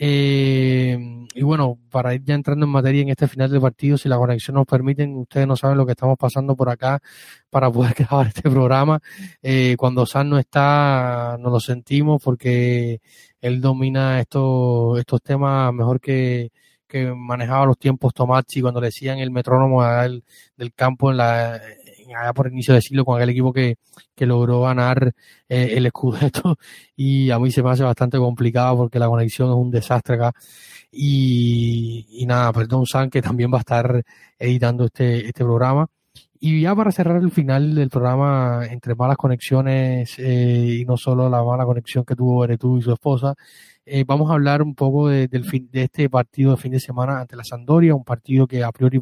[0.00, 0.96] Eh,
[1.34, 4.16] y bueno, para ir ya entrando en materia en este final de partido, si la
[4.18, 7.00] conexión nos permite, ustedes no saben lo que estamos pasando por acá
[7.50, 9.00] para poder grabar este programa.
[9.42, 13.00] Eh, cuando San no está, nos lo sentimos porque
[13.40, 16.52] él domina estos, estos temas mejor que,
[16.88, 20.24] que manejaba los tiempos Tomazzi cuando le decían el metrónomo del,
[20.56, 21.60] del campo en la
[22.16, 23.76] allá por el inicio de siglo con aquel equipo que,
[24.14, 25.12] que logró ganar
[25.48, 26.56] eh, el Scudetto.
[26.96, 30.32] Y a mí se me hace bastante complicado porque la conexión es un desastre acá.
[30.90, 34.04] Y, y nada, perdón San que también va a estar
[34.38, 35.86] editando este, este programa.
[36.40, 41.28] Y ya para cerrar el final del programa, entre malas conexiones eh, y no solo
[41.28, 43.34] la mala conexión que tuvo Beretú y su esposa,
[43.90, 46.80] eh, vamos a hablar un poco de, del fin, de este partido de fin de
[46.80, 49.00] semana ante la Sandoria, un partido que a priori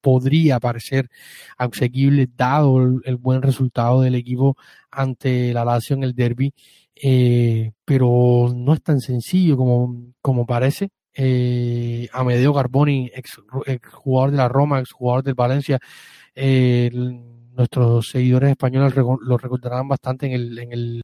[0.00, 1.10] podría parecer
[1.58, 4.56] asequible dado el, buen resultado del equipo
[4.90, 6.54] ante la Lazio en el derby,
[6.94, 10.90] eh, pero no es tan sencillo como, como parece.
[11.14, 13.40] Eh, Amedeo Carboni, ex,
[13.92, 15.78] jugador de la Roma, ex jugador del Valencia,
[16.34, 16.90] eh,
[17.52, 21.02] nuestros seguidores españoles lo recordarán bastante en el, en el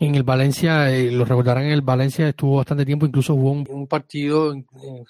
[0.00, 3.86] en el Valencia, eh, lo recordarán en el Valencia, estuvo bastante tiempo, incluso hubo un,
[3.88, 4.54] partido,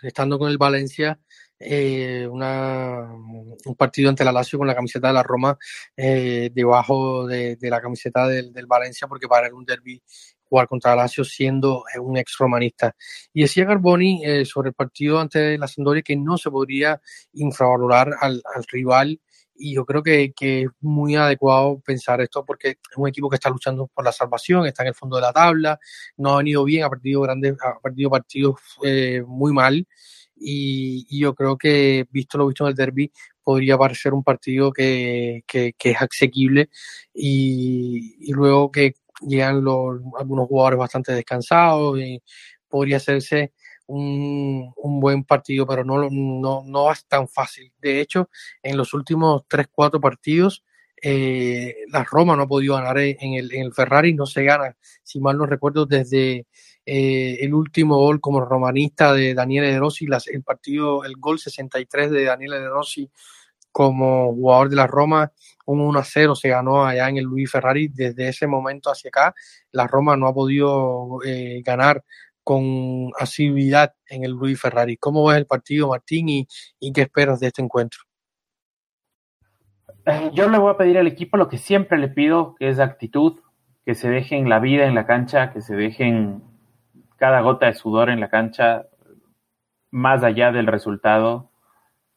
[0.02, 1.18] estando con el Valencia,
[1.58, 5.58] eh, una, un partido ante la Lazio con la camiseta de la Roma
[5.96, 10.00] eh, debajo de, de, la camiseta del, del, Valencia, porque para él un derby
[10.44, 12.96] jugar contra la Lazio siendo un ex romanista.
[13.34, 17.02] Y decía Garboni sobre el partido ante la Sampdoria que no se podría
[17.34, 19.20] infravalorar al, al rival
[19.58, 23.36] y yo creo que, que, es muy adecuado pensar esto porque es un equipo que
[23.36, 25.78] está luchando por la salvación, está en el fondo de la tabla,
[26.16, 29.86] no ha venido bien, ha perdido grandes, ha perdido partidos eh, muy mal.
[30.40, 33.10] Y, y, yo creo que visto lo visto en el derby
[33.42, 36.70] podría parecer un partido que, que, que es asequible.
[37.12, 42.22] Y, y, luego que llegan los, algunos jugadores bastante descansados y
[42.68, 43.52] podría hacerse
[43.88, 47.72] un, un, buen partido, pero no, no, no es tan fácil.
[47.80, 48.30] De hecho,
[48.62, 50.64] en los últimos 3-4 partidos,
[51.00, 54.76] eh, la Roma no ha podido ganar en el, en el Ferrari, no se gana,
[55.02, 56.46] si mal no recuerdo, desde
[56.84, 61.38] eh, el último gol como romanista de Daniele De Rossi, las, el partido, el gol
[61.38, 63.10] 63 de Daniele De Rossi
[63.70, 65.32] como jugador de la Roma,
[65.66, 67.88] un 1-0 se ganó allá en el Luis Ferrari.
[67.88, 69.34] Desde ese momento hacia acá,
[69.70, 72.02] la Roma no ha podido eh, ganar
[72.48, 74.96] con asiduidad en el Luis Ferrari.
[74.96, 76.46] ¿Cómo ves el partido, Martín, y,
[76.94, 78.00] qué esperas de este encuentro?
[80.06, 82.78] Eh, yo le voy a pedir al equipo lo que siempre le pido, que es
[82.78, 83.40] actitud,
[83.84, 86.42] que se dejen la vida en la cancha, que se dejen
[87.18, 88.86] cada gota de sudor en la cancha,
[89.90, 91.50] más allá del resultado,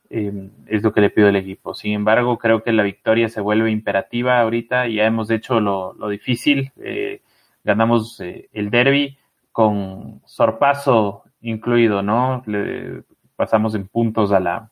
[0.10, 1.74] eh, es lo que le pido al equipo.
[1.74, 6.72] Sin embargo, creo que la victoria se vuelve imperativa ahorita, ya hemos hecho lo, difícil,
[6.78, 7.22] eh,
[7.66, 9.18] ganamos el derby,
[9.52, 12.44] con sorpaso incluido, ¿no?
[12.46, 13.04] Le
[13.36, 14.70] pasamos en puntos a la,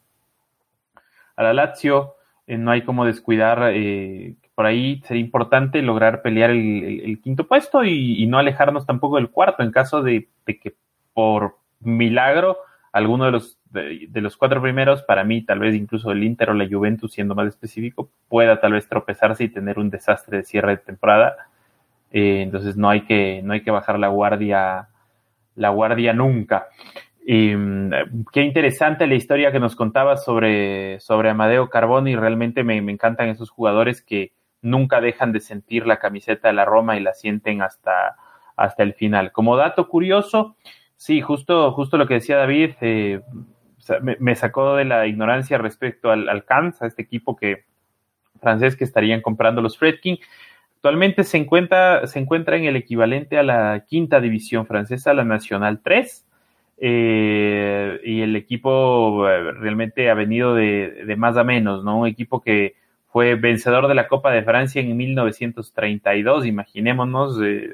[1.36, 2.16] a la Lazio,
[2.48, 7.84] eh, no hay como descuidar, eh, por ahí sería importante lograr pelear el, quinto puesto
[7.84, 10.76] y, no alejarnos tampoco del cuarto en caso de, que
[11.14, 12.58] por milagro
[12.92, 16.54] alguno de los de, los cuatro primeros, para mí tal vez incluso el Inter o
[16.54, 20.72] la Juventus siendo más específico, pueda tal vez tropezarse y tener un desastre de cierre
[20.72, 21.49] de temporada
[22.12, 24.90] eh, entonces no hay que, no hay que bajar la guardia,
[25.56, 26.68] la guardia nunca.
[27.26, 32.16] Y, mm, qué interesante la historia que nos contaba sobre, sobre Amadeo Carboni.
[32.16, 34.32] Realmente me, me, encantan esos jugadores que
[34.62, 38.16] nunca dejan de sentir la camiseta de la Roma y la sienten hasta,
[38.56, 39.32] hasta el final.
[39.32, 40.56] Como dato curioso,
[40.96, 43.22] sí, justo, justo lo que decía David, eh,
[44.20, 47.66] me, sacó de la ignorancia respecto al, al a este equipo que
[48.40, 50.20] francés que estarían comprando los Fredkin.
[50.80, 55.82] Actualmente se encuentra, se encuentra en el equivalente a la quinta división francesa, la Nacional
[55.84, 56.26] 3.
[56.78, 62.00] Eh, y el equipo eh, realmente ha venido de, de, más a menos, ¿no?
[62.00, 62.76] Un equipo que
[63.10, 67.72] fue vencedor de la Copa de Francia en 1932, imaginémonos, eh,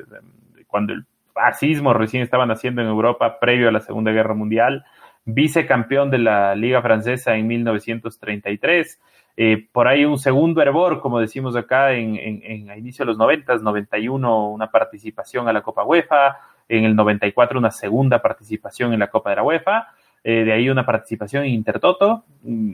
[0.66, 4.84] cuando el fascismo recién estaba naciendo en Europa previo a la Segunda Guerra Mundial,
[5.26, 9.00] vicecampeón de la Liga Francesa en 1933.
[9.38, 13.58] Eh, por ahí un segundo hervor, como decimos acá, en, en, inicio de los 90,
[13.58, 16.38] 91 una participación a la Copa UEFA,
[16.70, 19.88] en el 94 una segunda participación en la Copa de la UEFA,
[20.24, 22.74] eh, de ahí una participación en Intertoto, mm,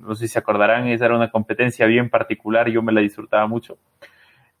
[0.00, 3.46] no sé si se acordarán, esa era una competencia bien particular, yo me la disfrutaba
[3.46, 3.78] mucho.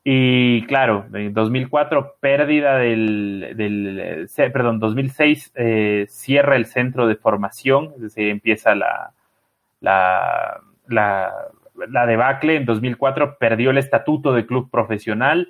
[0.04, 7.92] Y claro, en 2004 pérdida del, del perdón, 2006 eh, cierra el centro de formación,
[7.96, 9.12] es decir, empieza la,
[9.80, 11.32] la, la,
[11.88, 15.48] la debacle, en 2004 perdió el estatuto de club profesional,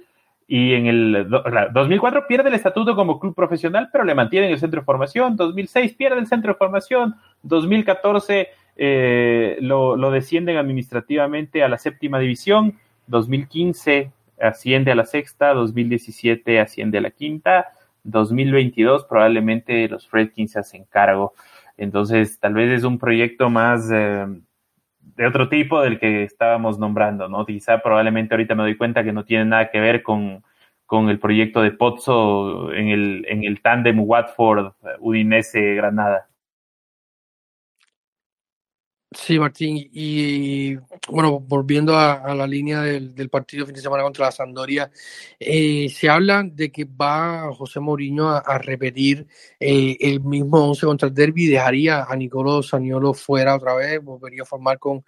[0.51, 1.29] y en el
[1.75, 5.37] 2004 pierde el estatuto como club profesional, pero le mantienen el centro de formación.
[5.37, 7.17] 2006 pierde el centro de formación.
[7.43, 12.79] 2014 eh, lo, lo, descienden administrativamente a la séptima división.
[13.09, 14.11] 2015
[14.41, 15.53] asciende a la sexta.
[15.53, 17.67] 2017 asciende a la quinta.
[18.05, 21.35] 2022 probablemente los Fredkins se hacen cargo.
[21.77, 24.27] Entonces, tal vez es un proyecto más eh,
[25.17, 27.45] de otro tipo del que estábamos nombrando, ¿no?
[27.45, 30.45] Quizá probablemente ahorita me doy cuenta que no tiene nada que ver con,
[30.87, 36.28] con el proyecto de Pozzo en el, en el tándem Watford-Udinese-Granada.
[39.11, 40.77] Sí, Martín, y,
[41.09, 44.91] bueno, volviendo a, la línea del, partido fin de semana contra la Sandoria,
[45.41, 49.27] eh, se habla de que va José Mourinho a, repetir
[49.59, 54.43] eh, el mismo 11 contra el derby, dejaría a Nicolò Saniolo fuera otra vez, volvería
[54.43, 55.03] a formar con,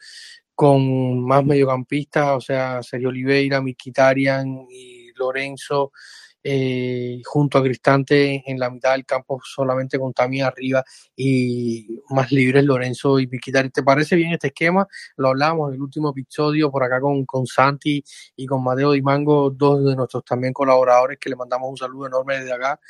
[0.55, 5.93] con más mediocampistas, o sea, Sergio Oliveira, Mikitarian y Lorenzo,
[6.43, 10.85] eh, junto a Cristante en la mitad del campo solamente con Tami arriba
[11.15, 13.71] y más libres Lorenzo y Piquitari.
[13.71, 14.87] ¿Te parece bien este esquema?
[15.17, 18.03] Lo hablamos en el último episodio por acá con, con Santi
[18.37, 22.39] y con Mateo Dimango, dos de nuestros también colaboradores que le mandamos un saludo enorme
[22.39, 22.81] desde acá.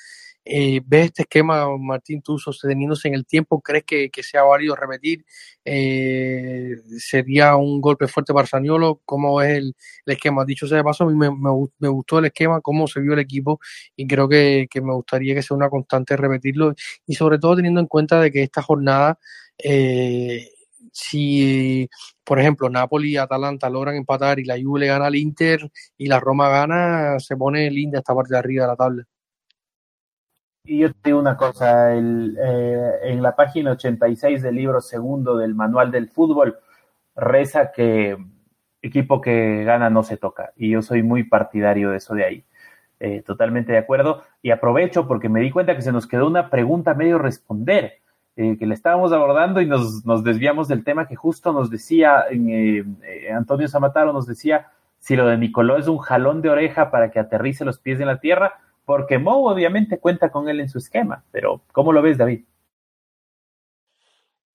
[0.52, 3.60] Eh, ¿Ves este esquema, Martín, tú sosteniéndose en el tiempo?
[3.60, 5.24] ¿Crees que, sea válido repetir?
[5.64, 9.00] Eh, ¿Sería un golpe fuerte para Saniolo?
[9.04, 10.44] ¿Cómo es el, esquema?
[10.44, 13.60] Dicho sea de paso, a mí me, gustó el esquema, cómo se vio el equipo
[13.94, 16.74] y creo que, me gustaría que sea una constante repetirlo
[17.06, 19.18] y sobre todo teniendo en cuenta de que esta jornada...
[19.56, 20.50] Eh,
[20.92, 21.88] si,
[22.24, 26.06] por ejemplo, Napoli y Atalanta logran empatar y la Juve le gana al Inter y
[26.06, 29.06] la Roma gana, se pone linda esta parte de arriba de la tabla.
[30.64, 35.36] Y yo te digo una cosa, el, eh, en la página 86 del libro segundo
[35.36, 36.58] del Manual del Fútbol,
[37.16, 38.16] reza que
[38.82, 40.52] equipo que gana no se toca.
[40.56, 42.44] Y yo soy muy partidario de eso de ahí.
[43.00, 44.22] Eh, totalmente de acuerdo.
[44.42, 47.94] Y aprovecho porque me di cuenta que se nos quedó una pregunta medio responder,
[48.36, 52.26] eh, que le estábamos abordando y nos, nos, desviamos del tema que justo nos decía
[53.34, 54.68] Antonio Zamataro, nos decía
[54.98, 58.06] si lo de Nicoló es un jalón de oreja para que aterrice los pies en
[58.06, 58.60] la tierra
[58.90, 62.42] porque Mo obviamente cuenta con él en su esquema, pero ¿cómo lo ves, David?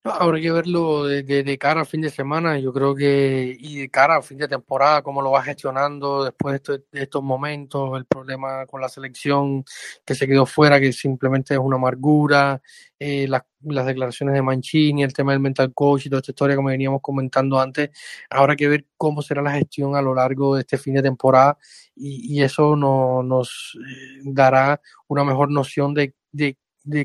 [0.07, 4.17] Habrá que verlo de, cara al fin de semana, yo creo que, y de cara
[4.17, 8.81] al fin de temporada, cómo lo va gestionando después de, estos momentos, el problema con
[8.81, 9.65] la selección
[10.05, 12.61] que se quedó fuera, que simplemente es una amargura,
[12.99, 16.69] eh, las, declaraciones de Mancini, el tema del mental coach y toda esta historia como
[16.69, 17.89] veníamos comentando antes,
[18.29, 21.57] habrá que ver cómo será la gestión a lo largo de este fin de temporada
[21.95, 26.57] y, eso no, nos eh, dará una mejor noción de, de,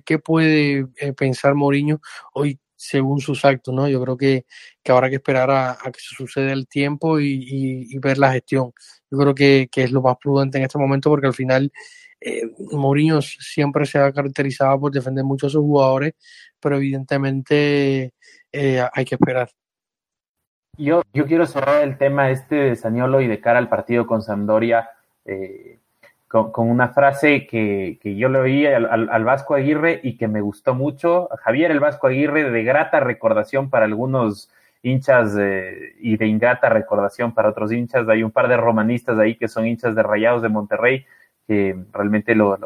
[0.05, 2.02] qué puede eh, pensar Mourinho
[2.35, 3.89] hoy según sus actos, ¿no?
[3.89, 4.47] Yo creo que,
[4.82, 8.73] que habrá que esperar a, que se suceda el tiempo y, ver la gestión.
[9.11, 11.70] Yo creo que, es lo más prudente en este momento porque al final
[12.23, 16.15] eh, Mourinho siempre se ha caracterizado por defender mucho a sus jugadores,
[16.59, 18.15] pero evidentemente
[18.51, 19.51] eh, hay que esperar.
[20.78, 24.23] Yo, yo quiero cerrar el tema este de Saniolo y de cara al partido con
[24.23, 24.89] Sampdoria.
[25.27, 25.80] Eh,
[26.31, 31.28] con, una frase que, yo le oí al, Vasco Aguirre y que me gustó mucho.
[31.40, 34.48] Javier el Vasco Aguirre, de grata recordación para algunos
[34.81, 38.09] hinchas y de ingrata recordación para otros hinchas.
[38.09, 41.05] Hay un par de romanistas ahí que son hinchas de Rayados de Monterrey
[41.48, 42.61] que realmente lo,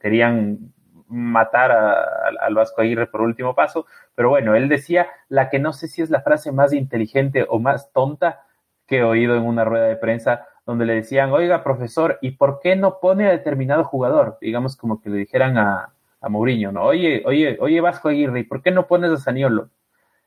[0.00, 0.72] querían
[1.08, 3.86] matar al Vasco Aguirre por último paso.
[4.14, 7.58] Pero bueno, él decía la que no sé si es la frase más inteligente o
[7.58, 8.42] más tonta
[8.86, 12.60] que he oído en una rueda de prensa donde le decían, oiga, profesor, ¿y por
[12.60, 14.36] qué no pone a determinado jugador?
[14.38, 16.84] Digamos como que le dijeran a, a Mourinho, ¿no?
[16.84, 19.70] Oye, oye, oye, Vasco Aguirre, ¿y por qué no pones a Saniolo?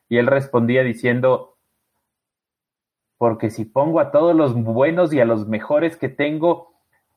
[0.10, 1.58] Y él respondía diciendo,
[3.20, 6.74] porque si pongo a todos los buenos y a los mejores que tengo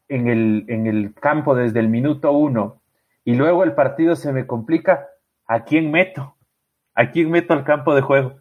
[0.09, 2.83] en el, en el campo desde el minuto uno,
[3.25, 5.09] y luego el partido se me complica,
[5.47, 6.37] ¿a quién meto?
[6.95, 8.35] ¿A quién meto al campo de juego?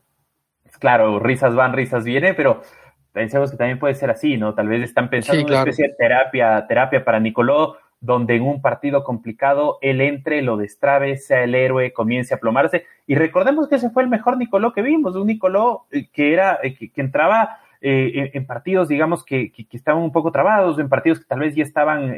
[0.78, 2.64] Claro, risas van, risas vienen, pero
[3.14, 4.54] pensemos que también puede ser así, ¿no?
[4.56, 8.62] Tal vez están pensando en una especie de terapia, terapia para Nicoló, donde en un
[8.62, 12.86] partido complicado él entre, lo destrabe, sea el héroe, comience a plomarse.
[13.08, 16.60] Y recordemos que ese fue el mejor Nicoló que vimos, un Nicoló eh, que era,
[16.64, 21.20] eh, que, entraba eh, en, partidos, digamos, que, que, estaban un poco trabados, en partidos
[21.20, 22.16] que tal vez ya estaban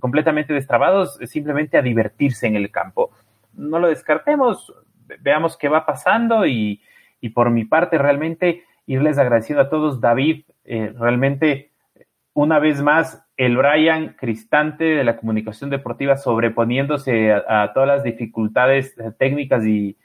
[0.00, 3.10] completamente destrabados, simplemente a divertirse en el campo.
[3.54, 4.74] No lo descartemos,
[5.20, 6.82] veamos qué va pasando y,
[7.20, 11.72] y por mi parte realmente irles agradeciendo a todos, David, realmente
[12.34, 18.94] una vez más el Brian Cristante de la comunicación deportiva sobreponiéndose a, todas las dificultades
[19.18, 19.96] técnicas y,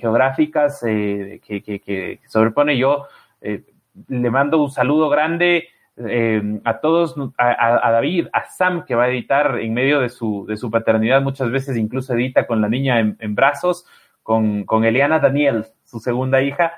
[0.00, 2.76] geográficas eh, que, sobrepone.
[2.76, 3.06] Yo
[3.40, 3.64] eh,
[4.08, 9.08] le mando un saludo grande eh, a todos, a, David, a Sam, que va a
[9.08, 12.98] editar en medio de su, de su paternidad, muchas veces incluso edita con la niña
[13.00, 13.86] en, brazos,
[14.22, 16.72] con, con Eliana Daniel, su segunda hija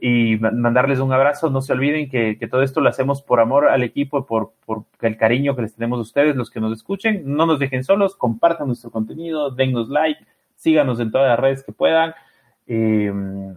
[0.00, 1.50] y mandarles un abrazo.
[1.50, 5.16] No se olviden que, todo esto lo hacemos por amor al equipo, por, por el
[5.16, 7.22] cariño que les tenemos a ustedes, los que nos escuchen.
[7.24, 11.72] No nos dejen solos, compartan nuestro contenido, dennos like, síganos en todas las redes que
[11.72, 12.14] puedan.
[12.66, 13.12] Eh,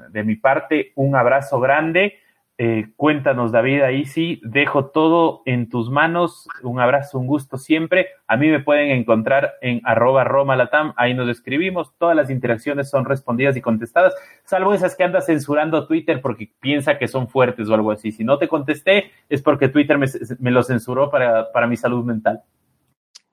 [0.09, 2.20] de mi parte, un abrazo grande
[2.63, 6.47] eh, cuéntanos, David, ahí sí, dejo todo en tus manos.
[6.61, 8.09] Un abrazo, un gusto siempre.
[8.27, 11.97] A mí me pueden encontrar en arroba romalatam, ahí nos escribimos.
[11.97, 14.13] Todas las interacciones son respondidas y contestadas,
[14.43, 18.11] salvo esas que andas censurando Twitter porque piensa que son fuertes o algo así.
[18.11, 22.43] Si no te contesté, es porque Twitter me, lo censuró para, para mi salud mental.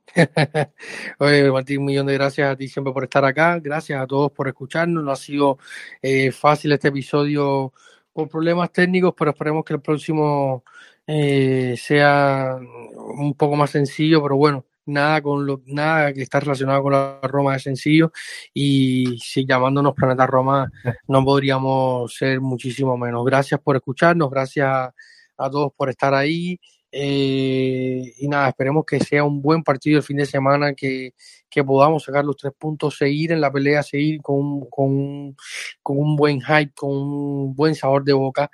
[1.18, 3.59] Oye, Martín, un millón de gracias a ti siempre por estar acá.
[3.59, 5.05] Gracias a todos por escucharnos.
[5.05, 5.59] No ha sido
[6.00, 7.74] eh, fácil este episodio
[8.19, 10.65] por problemas técnicos, pero esperemos que el próximo
[11.07, 16.82] eh, sea un poco más sencillo, pero bueno, nada con lo, nada que está relacionado
[16.82, 18.11] con la Roma es sencillo
[18.53, 20.69] y si llamándonos Planeta Roma
[21.07, 23.24] no podríamos ser muchísimo menos.
[23.24, 24.69] Gracias por escucharnos, gracias
[25.36, 26.59] a todos por estar ahí
[26.90, 31.12] eh, y nada, esperemos que sea un buen partido el fin de semana, que,
[31.50, 35.36] que podamos sacar los tres puntos, seguir en la pelea, seguir con, con,
[35.82, 38.50] con un buen hype, con un buen sabor de boca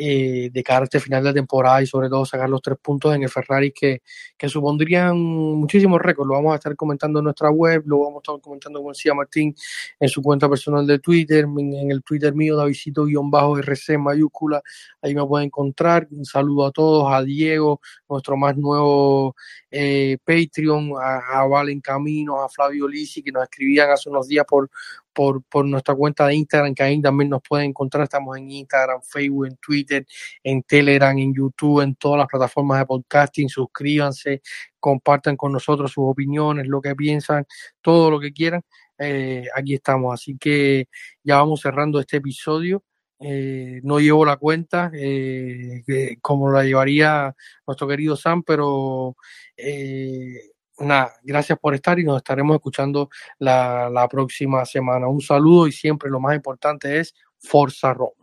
[0.00, 3.14] eh, de cara a este final de temporada y sobre todo sacar los tres puntos
[3.16, 4.02] en el Ferrari que,
[4.36, 6.28] que supondrían muchísimos récords.
[6.28, 9.12] Lo vamos a estar comentando en nuestra web, lo vamos a estar comentando con Cia
[9.14, 9.54] Martín
[9.98, 14.62] en su cuenta personal de Twitter, en, el Twitter mío, Davidito-RC mayúscula,
[15.02, 16.06] ahí me pueden encontrar.
[16.10, 19.34] Un saludo a todos, a Diego, nuestro más nuevo
[19.70, 24.44] eh, Patreon, a, a, Valen Camino, a Flavio Lisi, que nos escribían hace unos días
[24.46, 24.70] por,
[25.12, 28.04] por, nuestra cuenta de Instagram, que ahí también nos pueden encontrar.
[28.04, 30.06] Estamos en Instagram, Facebook, en Twitter,
[30.42, 33.48] en Telegram, en YouTube, en todas las plataformas de podcasting.
[33.48, 34.42] Suscríbanse,
[34.78, 37.46] compartan con nosotros sus opiniones, lo que piensan,
[37.80, 38.62] todo lo que quieran.
[38.98, 40.14] Eh, aquí estamos.
[40.14, 40.88] Así que
[41.22, 42.82] ya vamos cerrando este episodio.
[43.20, 45.82] Eh, no llevo la cuenta eh,
[46.20, 47.34] como la llevaría
[47.66, 49.16] nuestro querido Sam, pero
[49.56, 55.08] eh, nada, gracias por estar y nos estaremos escuchando la, la próxima semana.
[55.08, 58.17] Un saludo y siempre lo más importante es Forza Roma.